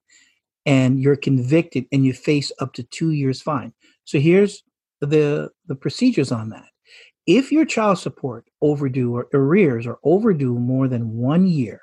and 0.66 1.00
you're 1.00 1.16
convicted 1.16 1.86
and 1.92 2.06
you 2.06 2.14
face 2.14 2.52
up 2.60 2.74
to 2.74 2.84
two 2.84 3.12
years 3.12 3.42
fine. 3.42 3.74
So 4.04 4.20
here's 4.20 4.64
the 5.02 5.50
the 5.68 5.76
procedures 5.76 6.32
on 6.32 6.50
that. 6.50 6.68
If 7.26 7.52
your 7.52 7.66
child 7.66 7.98
support 7.98 8.46
overdue 8.62 9.16
or 9.16 9.28
arrears 9.34 9.88
are 9.88 10.00
overdue 10.04 10.58
more 10.60 10.88
than 10.88 11.18
one 11.18 11.48
year, 11.48 11.82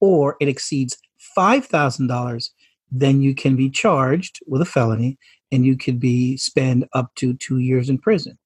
or 0.00 0.36
it 0.40 0.48
exceeds 0.48 0.96
five 1.34 1.66
thousand 1.66 2.06
dollars, 2.06 2.52
then 2.90 3.22
you 3.22 3.34
can 3.34 3.56
be 3.56 3.70
charged 3.70 4.40
with 4.46 4.62
a 4.62 4.66
felony 4.66 5.18
and 5.52 5.64
you 5.64 5.76
could 5.76 5.98
be 6.00 6.36
spend 6.36 6.86
up 6.92 7.14
to 7.16 7.34
two 7.34 7.58
years 7.58 7.88
in 7.88 7.98
prison. 7.98 8.38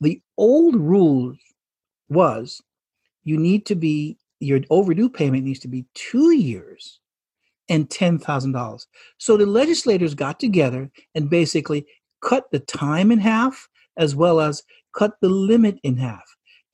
The 0.00 0.20
old 0.36 0.76
rule 0.76 1.36
was 2.08 2.60
you 3.24 3.36
need 3.36 3.66
to 3.66 3.74
be 3.74 4.18
your 4.40 4.60
overdue 4.70 5.08
payment 5.08 5.44
needs 5.44 5.60
to 5.60 5.68
be 5.68 5.86
two 5.94 6.32
years 6.32 6.98
and 7.68 7.88
$10,000. 7.88 8.86
So 9.18 9.36
the 9.36 9.46
legislators 9.46 10.14
got 10.14 10.40
together 10.40 10.90
and 11.14 11.30
basically 11.30 11.86
cut 12.22 12.50
the 12.50 12.58
time 12.58 13.12
in 13.12 13.18
half 13.20 13.68
as 13.96 14.16
well 14.16 14.40
as 14.40 14.62
cut 14.94 15.12
the 15.20 15.28
limit 15.28 15.78
in 15.84 15.96
half. 15.96 16.24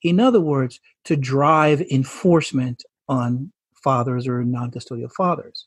In 0.02 0.18
other 0.18 0.40
words, 0.40 0.80
to 1.04 1.16
drive 1.16 1.82
enforcement 1.90 2.84
on 3.08 3.52
fathers 3.82 4.26
or 4.26 4.44
non 4.44 4.70
custodial 4.70 5.12
fathers. 5.12 5.66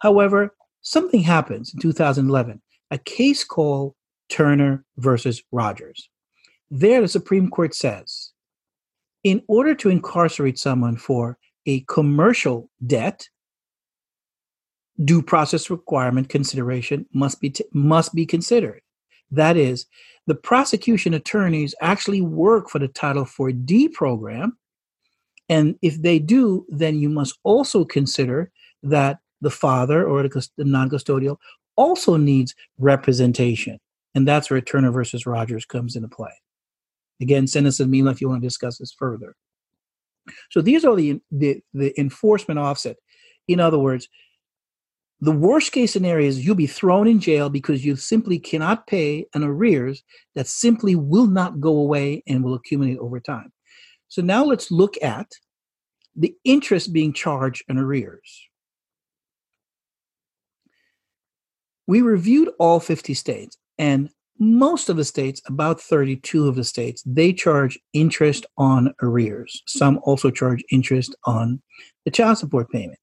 However, 0.00 0.54
something 0.82 1.20
happens 1.20 1.72
in 1.74 1.80
2011, 1.80 2.60
a 2.90 2.98
case 2.98 3.44
called 3.44 3.94
Turner 4.28 4.84
versus 4.96 5.42
Rogers. 5.52 6.08
There, 6.70 7.00
the 7.00 7.08
Supreme 7.08 7.50
Court 7.50 7.74
says 7.74 8.32
in 9.24 9.42
order 9.48 9.74
to 9.74 9.90
incarcerate 9.90 10.58
someone 10.58 10.96
for 10.96 11.38
a 11.66 11.80
commercial 11.80 12.70
debt, 12.86 13.28
due 15.04 15.22
process 15.22 15.70
requirement 15.70 16.28
consideration 16.28 17.06
must 17.12 17.40
be 17.40 17.50
t- 17.50 17.64
must 17.72 18.14
be 18.14 18.26
considered. 18.26 18.80
That 19.30 19.56
is, 19.56 19.86
the 20.26 20.34
prosecution 20.34 21.14
attorneys 21.14 21.74
actually 21.80 22.20
work 22.20 22.68
for 22.68 22.78
the 22.78 22.88
Title 22.88 23.22
IV-D 23.22 23.90
program, 23.90 24.56
and 25.48 25.76
if 25.82 26.00
they 26.00 26.18
do, 26.18 26.66
then 26.68 26.98
you 26.98 27.08
must 27.08 27.38
also 27.44 27.84
consider 27.84 28.50
that 28.82 29.18
the 29.40 29.50
father 29.50 30.06
or 30.06 30.22
the, 30.22 30.48
non-custodial 30.58 31.36
also 31.76 32.16
needs 32.16 32.54
representation, 32.78 33.78
and 34.14 34.26
that's 34.26 34.50
where 34.50 34.60
Turner 34.60 34.90
versus 34.90 35.26
Rogers 35.26 35.64
comes 35.64 35.96
into 35.96 36.08
play. 36.08 36.32
Again, 37.20 37.46
send 37.46 37.66
us 37.66 37.80
an 37.80 37.94
email 37.94 38.12
if 38.12 38.20
you 38.20 38.28
want 38.28 38.42
to 38.42 38.46
discuss 38.46 38.78
this 38.78 38.92
further. 38.92 39.34
So 40.50 40.60
these 40.60 40.84
are 40.84 40.94
the, 40.94 41.20
the, 41.30 41.60
the 41.74 41.98
enforcement 41.98 42.60
offset. 42.60 42.96
In 43.46 43.60
other 43.60 43.78
words, 43.78 44.08
the 45.20 45.32
worst 45.32 45.72
case 45.72 45.92
scenario 45.92 46.28
is 46.28 46.44
you'll 46.44 46.54
be 46.54 46.66
thrown 46.66 47.08
in 47.08 47.18
jail 47.18 47.48
because 47.48 47.84
you 47.84 47.96
simply 47.96 48.38
cannot 48.38 48.86
pay 48.86 49.26
an 49.34 49.42
arrears 49.42 50.04
that 50.36 50.46
simply 50.46 50.94
will 50.94 51.26
not 51.26 51.60
go 51.60 51.76
away 51.76 52.22
and 52.28 52.44
will 52.44 52.54
accumulate 52.54 52.98
over 52.98 53.18
time. 53.18 53.52
So 54.06 54.22
now 54.22 54.44
let's 54.44 54.70
look 54.70 54.94
at 55.02 55.30
the 56.14 56.34
interest 56.44 56.92
being 56.92 57.12
charged 57.12 57.64
in 57.68 57.78
arrears. 57.78 58.48
We 61.88 62.02
reviewed 62.02 62.50
all 62.58 62.80
50 62.80 63.14
states, 63.14 63.56
and 63.78 64.10
most 64.38 64.90
of 64.90 64.96
the 64.96 65.04
states, 65.04 65.40
about 65.46 65.80
32 65.80 66.46
of 66.46 66.54
the 66.54 66.62
states, 66.62 67.02
they 67.06 67.32
charge 67.32 67.78
interest 67.94 68.44
on 68.58 68.94
arrears. 69.02 69.62
Some 69.66 69.98
also 70.04 70.30
charge 70.30 70.62
interest 70.70 71.16
on 71.24 71.62
the 72.04 72.10
child 72.10 72.36
support 72.38 72.70
payment. 72.70 73.00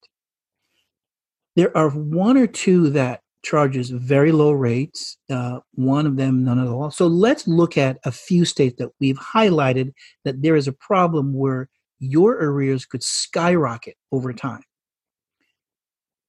There 1.55 1.75
are 1.75 1.89
one 1.89 2.37
or 2.37 2.47
two 2.47 2.91
that 2.91 3.21
charges 3.43 3.89
very 3.89 4.31
low 4.31 4.51
rates, 4.51 5.17
uh, 5.31 5.59
one 5.73 6.05
of 6.05 6.15
them 6.15 6.43
none 6.43 6.59
at 6.59 6.67
all. 6.67 6.91
So 6.91 7.07
let's 7.07 7.47
look 7.47 7.77
at 7.77 7.97
a 8.05 8.11
few 8.11 8.45
states 8.45 8.75
that 8.77 8.91
we've 8.99 9.17
highlighted 9.17 9.93
that 10.25 10.43
there 10.43 10.55
is 10.55 10.67
a 10.67 10.73
problem 10.73 11.33
where 11.33 11.69
your 11.99 12.33
arrears 12.33 12.85
could 12.85 13.01
skyrocket 13.01 13.95
over 14.11 14.31
time. 14.31 14.61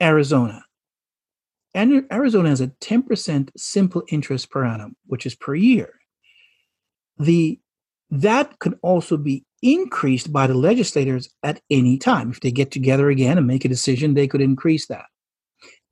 Arizona. 0.01 0.63
And 1.77 2.05
Arizona 2.11 2.49
has 2.49 2.61
a 2.63 2.69
10% 2.69 3.51
simple 3.55 4.03
interest 4.09 4.51
per 4.51 4.65
annum, 4.65 4.97
which 5.05 5.27
is 5.27 5.35
per 5.35 5.55
year. 5.55 5.93
The 7.19 7.61
that 8.11 8.59
could 8.61 8.79
also 8.83 9.19
be 9.19 9.45
increased 9.63 10.33
by 10.33 10.47
the 10.47 10.55
legislators 10.55 11.29
at 11.43 11.61
any 11.71 11.99
time. 11.99 12.31
If 12.31 12.41
they 12.41 12.51
get 12.51 12.71
together 12.71 13.11
again 13.11 13.37
and 13.37 13.47
make 13.47 13.67
a 13.67 13.69
decision, 13.69 14.15
they 14.15 14.27
could 14.27 14.41
increase 14.41 14.87
that. 14.87 15.05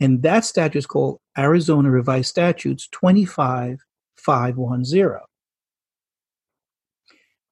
And 0.01 0.23
that 0.23 0.47
statute 0.47 0.79
is 0.79 0.87
called 0.87 1.21
Arizona 1.37 1.91
Revised 1.91 2.31
Statutes 2.31 2.89
25510. 2.93 5.21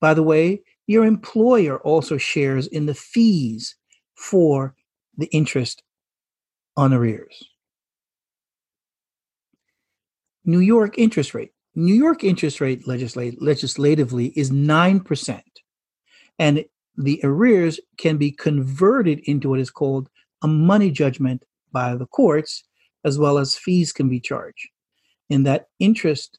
By 0.00 0.14
the 0.14 0.22
way, 0.22 0.62
your 0.86 1.04
employer 1.04 1.78
also 1.80 2.16
shares 2.16 2.66
in 2.66 2.86
the 2.86 2.94
fees 2.94 3.76
for 4.16 4.74
the 5.18 5.28
interest 5.32 5.82
on 6.76 6.94
arrears. 6.94 7.51
New 10.44 10.60
York 10.60 10.98
interest 10.98 11.34
rate. 11.34 11.52
New 11.74 11.94
York 11.94 12.22
interest 12.22 12.60
rate 12.60 12.86
legislate, 12.86 13.40
legislatively 13.40 14.26
is 14.36 14.50
9%. 14.50 15.40
And 16.38 16.64
the 16.96 17.20
arrears 17.24 17.80
can 17.96 18.18
be 18.18 18.30
converted 18.30 19.20
into 19.20 19.48
what 19.48 19.60
is 19.60 19.70
called 19.70 20.08
a 20.42 20.48
money 20.48 20.90
judgment 20.90 21.44
by 21.72 21.94
the 21.94 22.06
courts, 22.06 22.64
as 23.04 23.18
well 23.18 23.38
as 23.38 23.54
fees 23.54 23.92
can 23.92 24.08
be 24.08 24.20
charged. 24.20 24.68
And 25.30 25.46
that 25.46 25.66
interest 25.78 26.38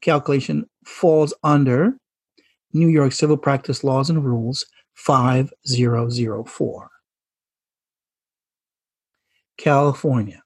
calculation 0.00 0.64
falls 0.86 1.34
under 1.42 1.98
New 2.72 2.88
York 2.88 3.12
Civil 3.12 3.36
Practice 3.36 3.84
Laws 3.84 4.08
and 4.08 4.24
Rules 4.24 4.64
5004. 4.94 6.90
California. 9.58 10.42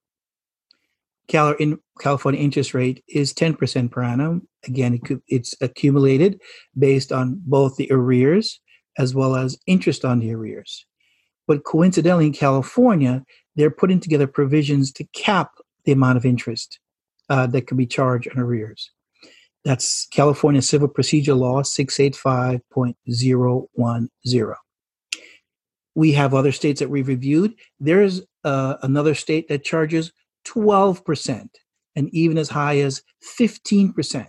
California 1.29 2.41
interest 2.41 2.75
rate 2.75 3.03
is 3.09 3.33
10% 3.33 3.91
per 3.91 4.03
annum. 4.03 4.47
Again, 4.67 5.01
it's 5.29 5.55
accumulated 5.61 6.41
based 6.79 7.13
on 7.13 7.41
both 7.45 7.77
the 7.77 7.89
arrears 7.91 8.61
as 8.99 9.15
well 9.15 9.37
as 9.37 9.59
interest 9.67 10.05
on 10.05 10.21
the 10.21 10.33
arrears. 10.33 10.87
But 11.47 11.65
coincidentally, 11.65 12.27
in 12.27 12.33
California, 12.33 13.23
they're 13.57 13.71
putting 13.71 14.01
together 14.01 14.27
provisions 14.27 14.91
to 14.93 15.05
cap 15.15 15.51
the 15.85 15.93
amount 15.93 16.17
of 16.17 16.25
interest 16.25 16.79
uh, 17.29 17.47
that 17.49 17.67
can 17.67 17.77
be 17.77 17.85
charged 17.87 18.31
on 18.31 18.39
arrears. 18.39 18.91
That's 19.65 20.07
California 20.09 20.63
Civil 20.63 20.89
Procedure 20.89 21.35
Law 21.35 21.63
685.010. 21.63 24.55
We 25.97 26.13
have 26.13 26.35
other 26.35 26.53
states 26.53 26.81
that 26.81 26.91
we've 26.91 27.09
reviewed. 27.09 27.55
There's 27.79 28.23
uh, 28.43 28.77
another 28.83 29.15
state 29.15 29.49
that 29.49 29.65
charges 29.65 30.13
12% 30.45 31.49
and 31.97 32.09
even 32.15 32.39
as 32.39 32.49
high 32.49 32.79
as 32.79 33.03
15%. 33.39 34.27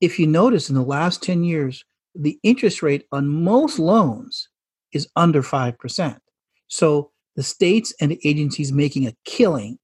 If 0.00 0.18
you 0.18 0.26
notice 0.26 0.68
in 0.68 0.74
the 0.74 0.82
last 0.82 1.22
10 1.22 1.44
years, 1.44 1.84
the 2.14 2.38
interest 2.42 2.82
rate 2.82 3.06
on 3.12 3.28
most 3.28 3.78
loans 3.78 4.48
is 4.92 5.08
under 5.16 5.42
5%. 5.42 6.18
So 6.68 7.10
the 7.36 7.42
states 7.42 7.94
and 8.00 8.10
the 8.10 8.20
agencies 8.24 8.72
making 8.72 9.06
a 9.06 9.16
killing 9.24 9.78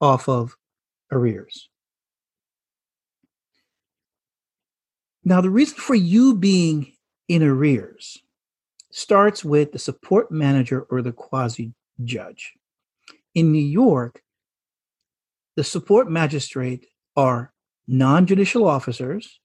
off 0.00 0.28
of 0.28 0.56
arrears. 1.10 1.68
Now, 5.24 5.40
the 5.40 5.50
reason 5.50 5.78
for 5.78 5.94
you 5.94 6.36
being 6.36 6.92
in 7.28 7.42
arrears 7.42 8.18
starts 8.92 9.44
with 9.44 9.72
the 9.72 9.78
support 9.78 10.30
manager 10.30 10.86
or 10.88 11.02
the 11.02 11.12
quasi 11.12 11.72
judge. 12.04 12.52
In 13.34 13.50
New 13.50 13.58
York, 13.58 14.22
the 15.56 15.64
support 15.64 16.10
magistrate 16.10 16.86
are 17.16 17.52
non 17.88 18.26
judicial 18.26 18.66
officers. 18.66 19.40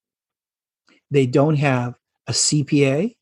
They 1.09 1.25
don't 1.25 1.55
have 1.55 1.95
a 2.27 2.31
CPA. 2.31 3.15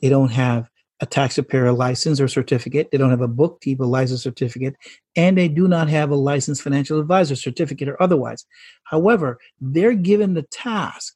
They 0.00 0.08
don't 0.08 0.30
have 0.30 0.68
a 1.00 1.06
tax 1.06 1.34
preparer 1.34 1.72
license 1.72 2.20
or 2.20 2.28
certificate. 2.28 2.88
They 2.90 2.98
don't 2.98 3.10
have 3.10 3.20
a 3.20 3.28
bookkeeper 3.28 3.84
license 3.84 4.22
certificate, 4.22 4.76
and 5.16 5.36
they 5.36 5.48
do 5.48 5.66
not 5.66 5.88
have 5.88 6.10
a 6.10 6.16
licensed 6.16 6.62
financial 6.62 7.00
advisor 7.00 7.34
certificate 7.34 7.88
or 7.88 8.00
otherwise. 8.00 8.46
However, 8.84 9.38
they're 9.60 9.94
given 9.94 10.34
the 10.34 10.44
task 10.44 11.14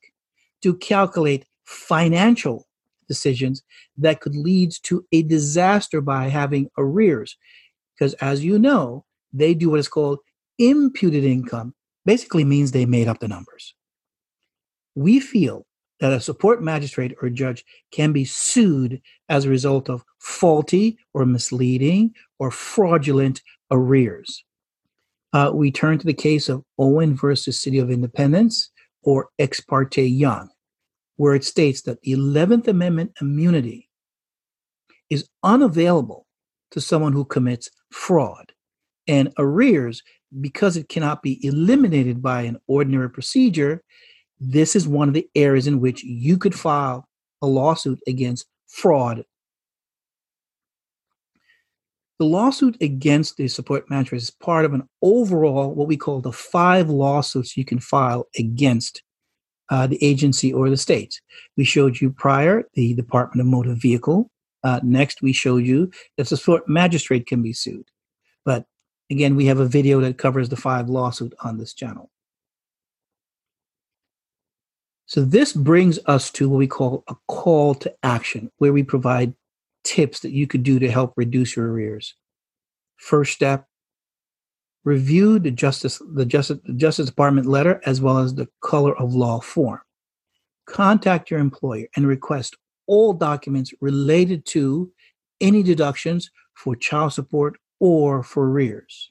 to 0.63 0.77
calculate 0.77 1.47
financial 1.65 2.67
decisions 3.09 3.63
that 3.97 4.21
could 4.21 4.35
lead 4.35 4.73
to 4.83 5.07
a 5.13 5.23
disaster 5.23 6.01
by 6.01 6.29
having 6.29 6.69
arrears. 6.77 7.37
Because 7.95 8.15
as 8.15 8.45
you 8.45 8.59
know, 8.59 9.05
they 9.33 9.55
do 9.55 9.71
what 9.71 9.81
is 9.81 9.89
called 9.89 10.19
imputed 10.59 11.25
income, 11.25 11.75
basically 12.05 12.45
means 12.45 12.71
they 12.71 12.87
made 12.87 13.09
up 13.09 13.21
the 13.21 13.29
numbers. 13.29 13.75
We 14.95 15.21
feel 15.21 15.67
that 16.01 16.13
a 16.13 16.21
support 16.21 16.63
magistrate 16.63 17.15
or 17.23 17.31
judge 17.31 17.65
can 17.91 18.13
be 18.13 18.25
sued 18.25 19.01
as 19.29 19.45
a 19.45 19.51
result 19.51 19.89
of 19.89 20.05
faulty 20.19 20.99
or 21.15 21.25
misleading 21.25 22.13
or 22.39 22.51
fraudulent 22.51 23.41
arrears. 23.71 24.45
Uh, 25.33 25.51
we 25.53 25.71
turn 25.71 25.99
to 25.99 26.07
the 26.07 26.15
case 26.15 26.49
of 26.49 26.63
Owen 26.79 27.15
versus 27.15 27.61
City 27.61 27.79
of 27.79 27.91
Independence 27.91 28.71
or 29.03 29.29
Ex 29.39 29.61
parte 29.61 30.03
Young, 30.03 30.49
where 31.17 31.35
it 31.35 31.45
states 31.45 31.83
that 31.83 32.01
the 32.03 32.13
11th 32.13 32.69
Amendment 32.69 33.13
immunity 33.21 33.89
is 35.11 35.29
unavailable 35.43 36.27
to 36.71 36.81
someone 36.81 37.13
who 37.13 37.25
commits 37.25 37.71
fraud. 37.91 38.53
And 39.09 39.33
arrears, 39.39 40.03
because 40.41 40.77
it 40.77 40.89
cannot 40.89 41.23
be 41.23 41.45
eliminated 41.45 42.23
by 42.23 42.43
an 42.43 42.59
ordinary 42.67 43.11
procedure, 43.11 43.83
this 44.41 44.77
is 44.77 44.87
one 44.87 45.09
of 45.09 45.15
the 45.15 45.29
areas 45.35 45.67
in 45.67 45.81
which 45.81 46.03
you 46.05 46.37
could 46.39 46.55
file 46.55 47.09
a 47.43 47.47
lawsuit 47.47 48.01
against 48.07 48.47
fraud. 48.69 49.25
The 52.19 52.27
lawsuit 52.27 52.77
against 52.81 53.37
the 53.37 53.49
support 53.49 53.91
mattress 53.91 54.25
is 54.25 54.31
part 54.31 54.65
of 54.65 54.73
an 54.73 54.89
overall, 55.03 55.75
what 55.75 55.89
we 55.89 55.99
call 55.99 56.21
the 56.21 56.33
five 56.33 56.89
lawsuits 56.89 57.57
you 57.57 57.65
can 57.65 57.79
file 57.79 58.27
against 58.39 59.03
uh, 59.69 59.87
the 59.87 60.03
agency 60.03 60.53
or 60.53 60.71
the 60.71 60.77
state. 60.77 61.21
We 61.57 61.65
showed 61.65 62.01
you 62.01 62.11
prior 62.11 62.65
the 62.75 62.95
Department 62.95 63.41
of 63.43 63.47
Motor 63.49 63.75
Vehicle. 63.75 64.31
Uh, 64.65 64.81
next, 64.83 65.23
we 65.23 65.33
showed 65.33 65.65
you 65.65 65.91
that 66.17 66.29
the 66.29 66.37
support 66.37 66.69
magistrate 66.69 67.27
can 67.27 67.43
be 67.43 67.53
sued. 67.53 67.91
Again, 69.11 69.37
we 69.37 69.47
have 69.47 69.61
a 69.61 69.67
video 69.67 70.01
that 70.01 70.19
covers 70.19 70.49
the 70.49 70.57
five 70.57 70.89
lawsuit 70.89 71.35
on 71.41 71.59
this 71.59 71.75
channel. 71.75 72.11
So 75.07 75.25
this 75.25 75.53
brings 75.53 76.01
us 76.07 76.31
to 76.33 76.49
what 76.49 76.59
we 76.59 76.67
call 76.67 77.05
a 77.09 77.15
call 77.29 77.77
to 77.77 77.95
action, 78.03 78.51
where 78.59 78.73
we 78.73 78.83
provide 78.83 79.35
tips 79.85 80.21
that 80.21 80.33
you 80.33 80.49
could 80.49 80.65
do 80.65 80.81
to 80.81 80.91
help 80.91 81.15
reduce 81.17 81.55
your 81.55 81.71
arrears. 81.71 82.15
First 82.97 83.33
step, 83.33 83.67
review 84.85 85.39
the 85.39 85.53
Justice, 85.53 86.03
the 86.15 86.25
Justice, 86.25 86.59
the 86.65 86.73
Justice 86.73 87.07
Department 87.07 87.47
letter 87.47 87.81
as 87.87 88.01
well 88.01 88.19
as 88.19 88.35
the 88.35 88.49
color 88.63 88.97
of 88.97 89.15
law 89.15 89.41
form. 89.41 89.81
Contact 90.67 91.31
your 91.31 91.39
employer 91.39 91.87
and 91.95 92.09
request 92.09 92.57
all 92.89 93.13
documents 93.13 93.73
related 93.81 94.45
to 94.47 94.91
any 95.41 95.63
deductions 95.63 96.31
for 96.55 96.75
child 96.75 97.13
support 97.13 97.57
or 97.81 98.23
for 98.23 98.49
arrears. 98.49 99.11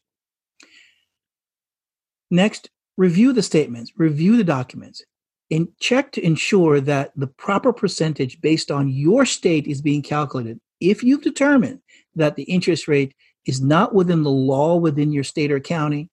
Next, 2.31 2.69
review 2.97 3.33
the 3.33 3.43
statements, 3.43 3.91
review 3.97 4.37
the 4.37 4.43
documents, 4.43 5.03
and 5.51 5.67
check 5.79 6.11
to 6.13 6.25
ensure 6.25 6.81
that 6.81 7.11
the 7.15 7.27
proper 7.27 7.71
percentage 7.71 8.41
based 8.41 8.71
on 8.71 8.89
your 8.89 9.25
state 9.25 9.67
is 9.67 9.81
being 9.81 10.01
calculated. 10.01 10.59
If 10.79 11.03
you've 11.03 11.21
determined 11.21 11.79
that 12.15 12.35
the 12.35 12.43
interest 12.43 12.87
rate 12.87 13.13
is 13.45 13.61
not 13.61 13.93
within 13.93 14.23
the 14.23 14.31
law 14.31 14.75
within 14.75 15.11
your 15.11 15.23
state 15.23 15.51
or 15.51 15.59
county, 15.59 16.09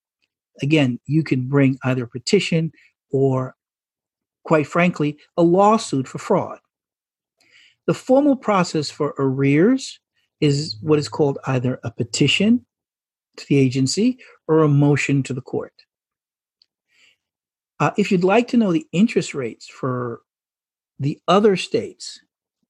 again, 0.61 1.01
you 1.07 1.25
can 1.25 1.49
bring 1.49 1.79
either 1.85 2.05
a 2.05 2.09
petition 2.09 2.73
or, 3.11 3.55
quite 4.45 4.67
frankly, 4.67 5.17
a 5.37 5.43
lawsuit 5.43 6.07
for 6.07 6.19
fraud. 6.19 6.59
The 7.87 7.95
formal 7.95 8.37
process 8.37 8.91
for 8.91 9.15
arrears 9.19 9.99
is 10.43 10.77
what 10.83 10.99
is 10.99 11.09
called 11.09 11.39
either 11.47 11.79
a 11.85 11.91
petition 11.91 12.67
to 13.37 13.47
the 13.49 13.57
agency 13.57 14.19
or 14.49 14.59
a 14.59 14.69
motion 14.69 15.23
to 15.23 15.33
the 15.33 15.41
court. 15.41 15.73
Uh, 17.81 17.93
if 17.97 18.11
you'd 18.13 18.25
like 18.25 18.49
to 18.49 18.57
know 18.57 18.73
the 18.73 18.87
interest 18.93 19.35
rates 19.35 19.69
for 19.69 20.21
the 20.99 21.19
other 21.29 21.57
states, 21.57 22.21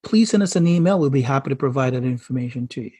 please 0.03 0.31
send 0.31 0.43
us 0.43 0.55
an 0.55 0.67
email. 0.67 0.99
We'll 1.01 1.11
be 1.11 1.23
happy 1.23 1.49
to 1.51 1.57
provide 1.57 1.95
that 1.95 2.05
information 2.05 2.69
to 2.69 2.83
you. 2.83 2.93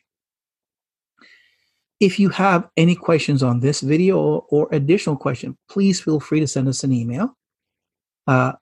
If 2.01 2.19
you 2.19 2.31
have 2.31 2.69
any 2.77 2.97
questions 2.97 3.43
on 3.43 3.61
this 3.61 3.83
video 3.83 4.19
or, 4.19 4.47
or 4.49 4.69
additional 4.73 5.17
question, 5.17 5.57
please 5.69 6.01
feel 6.01 6.19
free 6.19 6.41
to 6.41 6.49
send 6.49 6.67
us 6.67 6.83
an 6.83 6.93
email. 6.93 7.37
Uh, 8.27 8.53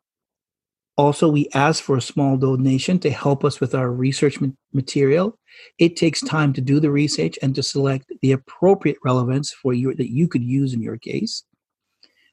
also, 1.00 1.30
we 1.30 1.48
ask 1.54 1.82
for 1.82 1.96
a 1.96 2.02
small 2.02 2.36
donation 2.36 2.98
to 2.98 3.10
help 3.10 3.42
us 3.42 3.58
with 3.58 3.74
our 3.74 3.90
research 3.90 4.38
material. 4.74 5.38
It 5.78 5.96
takes 5.96 6.20
time 6.20 6.52
to 6.52 6.60
do 6.60 6.78
the 6.78 6.90
research 6.90 7.38
and 7.40 7.54
to 7.54 7.62
select 7.62 8.12
the 8.20 8.32
appropriate 8.32 8.98
relevance 9.02 9.50
for 9.50 9.72
you 9.72 9.94
that 9.94 10.12
you 10.12 10.28
could 10.28 10.42
use 10.42 10.74
in 10.74 10.82
your 10.82 10.98
case. 10.98 11.42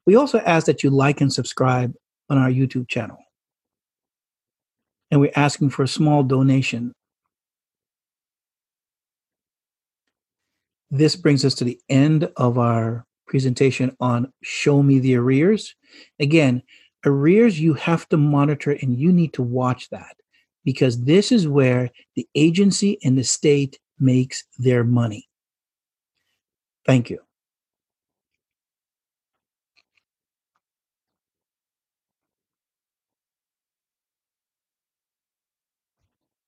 We 0.06 0.18
also 0.18 0.40
ask 0.40 0.66
that 0.66 0.84
you 0.84 0.90
like 0.90 1.22
and 1.22 1.32
subscribe 1.32 1.94
on 2.30 2.38
our 2.38 2.50
YouTube 2.50 2.90
channel. 2.90 3.18
And 5.12 5.22
we're 5.22 5.32
asking 5.38 5.70
for 5.70 5.84
a 5.84 5.88
small 5.88 6.22
donation. 6.22 6.92
This 10.92 11.16
brings 11.16 11.46
us 11.46 11.56
to 11.56 11.64
the 11.64 11.80
end 11.88 12.30
of 12.36 12.58
our 12.58 13.06
presentation 13.28 13.96
on 14.02 14.34
Show 14.44 14.84
Me 14.84 15.00
the 15.00 15.16
Arrears. 15.16 15.74
Again, 16.20 16.64
arrears 17.06 17.60
you 17.60 17.74
have 17.74 18.08
to 18.10 18.18
monitor 18.18 18.72
and 18.72 18.98
you 18.98 19.12
need 19.12 19.34
to 19.34 19.44
watch 19.44 19.90
that 19.90 20.16
because 20.66 21.04
this 21.04 21.32
is 21.32 21.48
where 21.48 21.90
the 22.16 22.28
agency 22.36 22.98
and 23.04 23.18
the 23.18 23.24
state 23.24 23.80
makes 24.00 24.44
their 24.58 24.84
money. 24.84 25.28
Thank 26.86 27.10
you. 27.10 27.27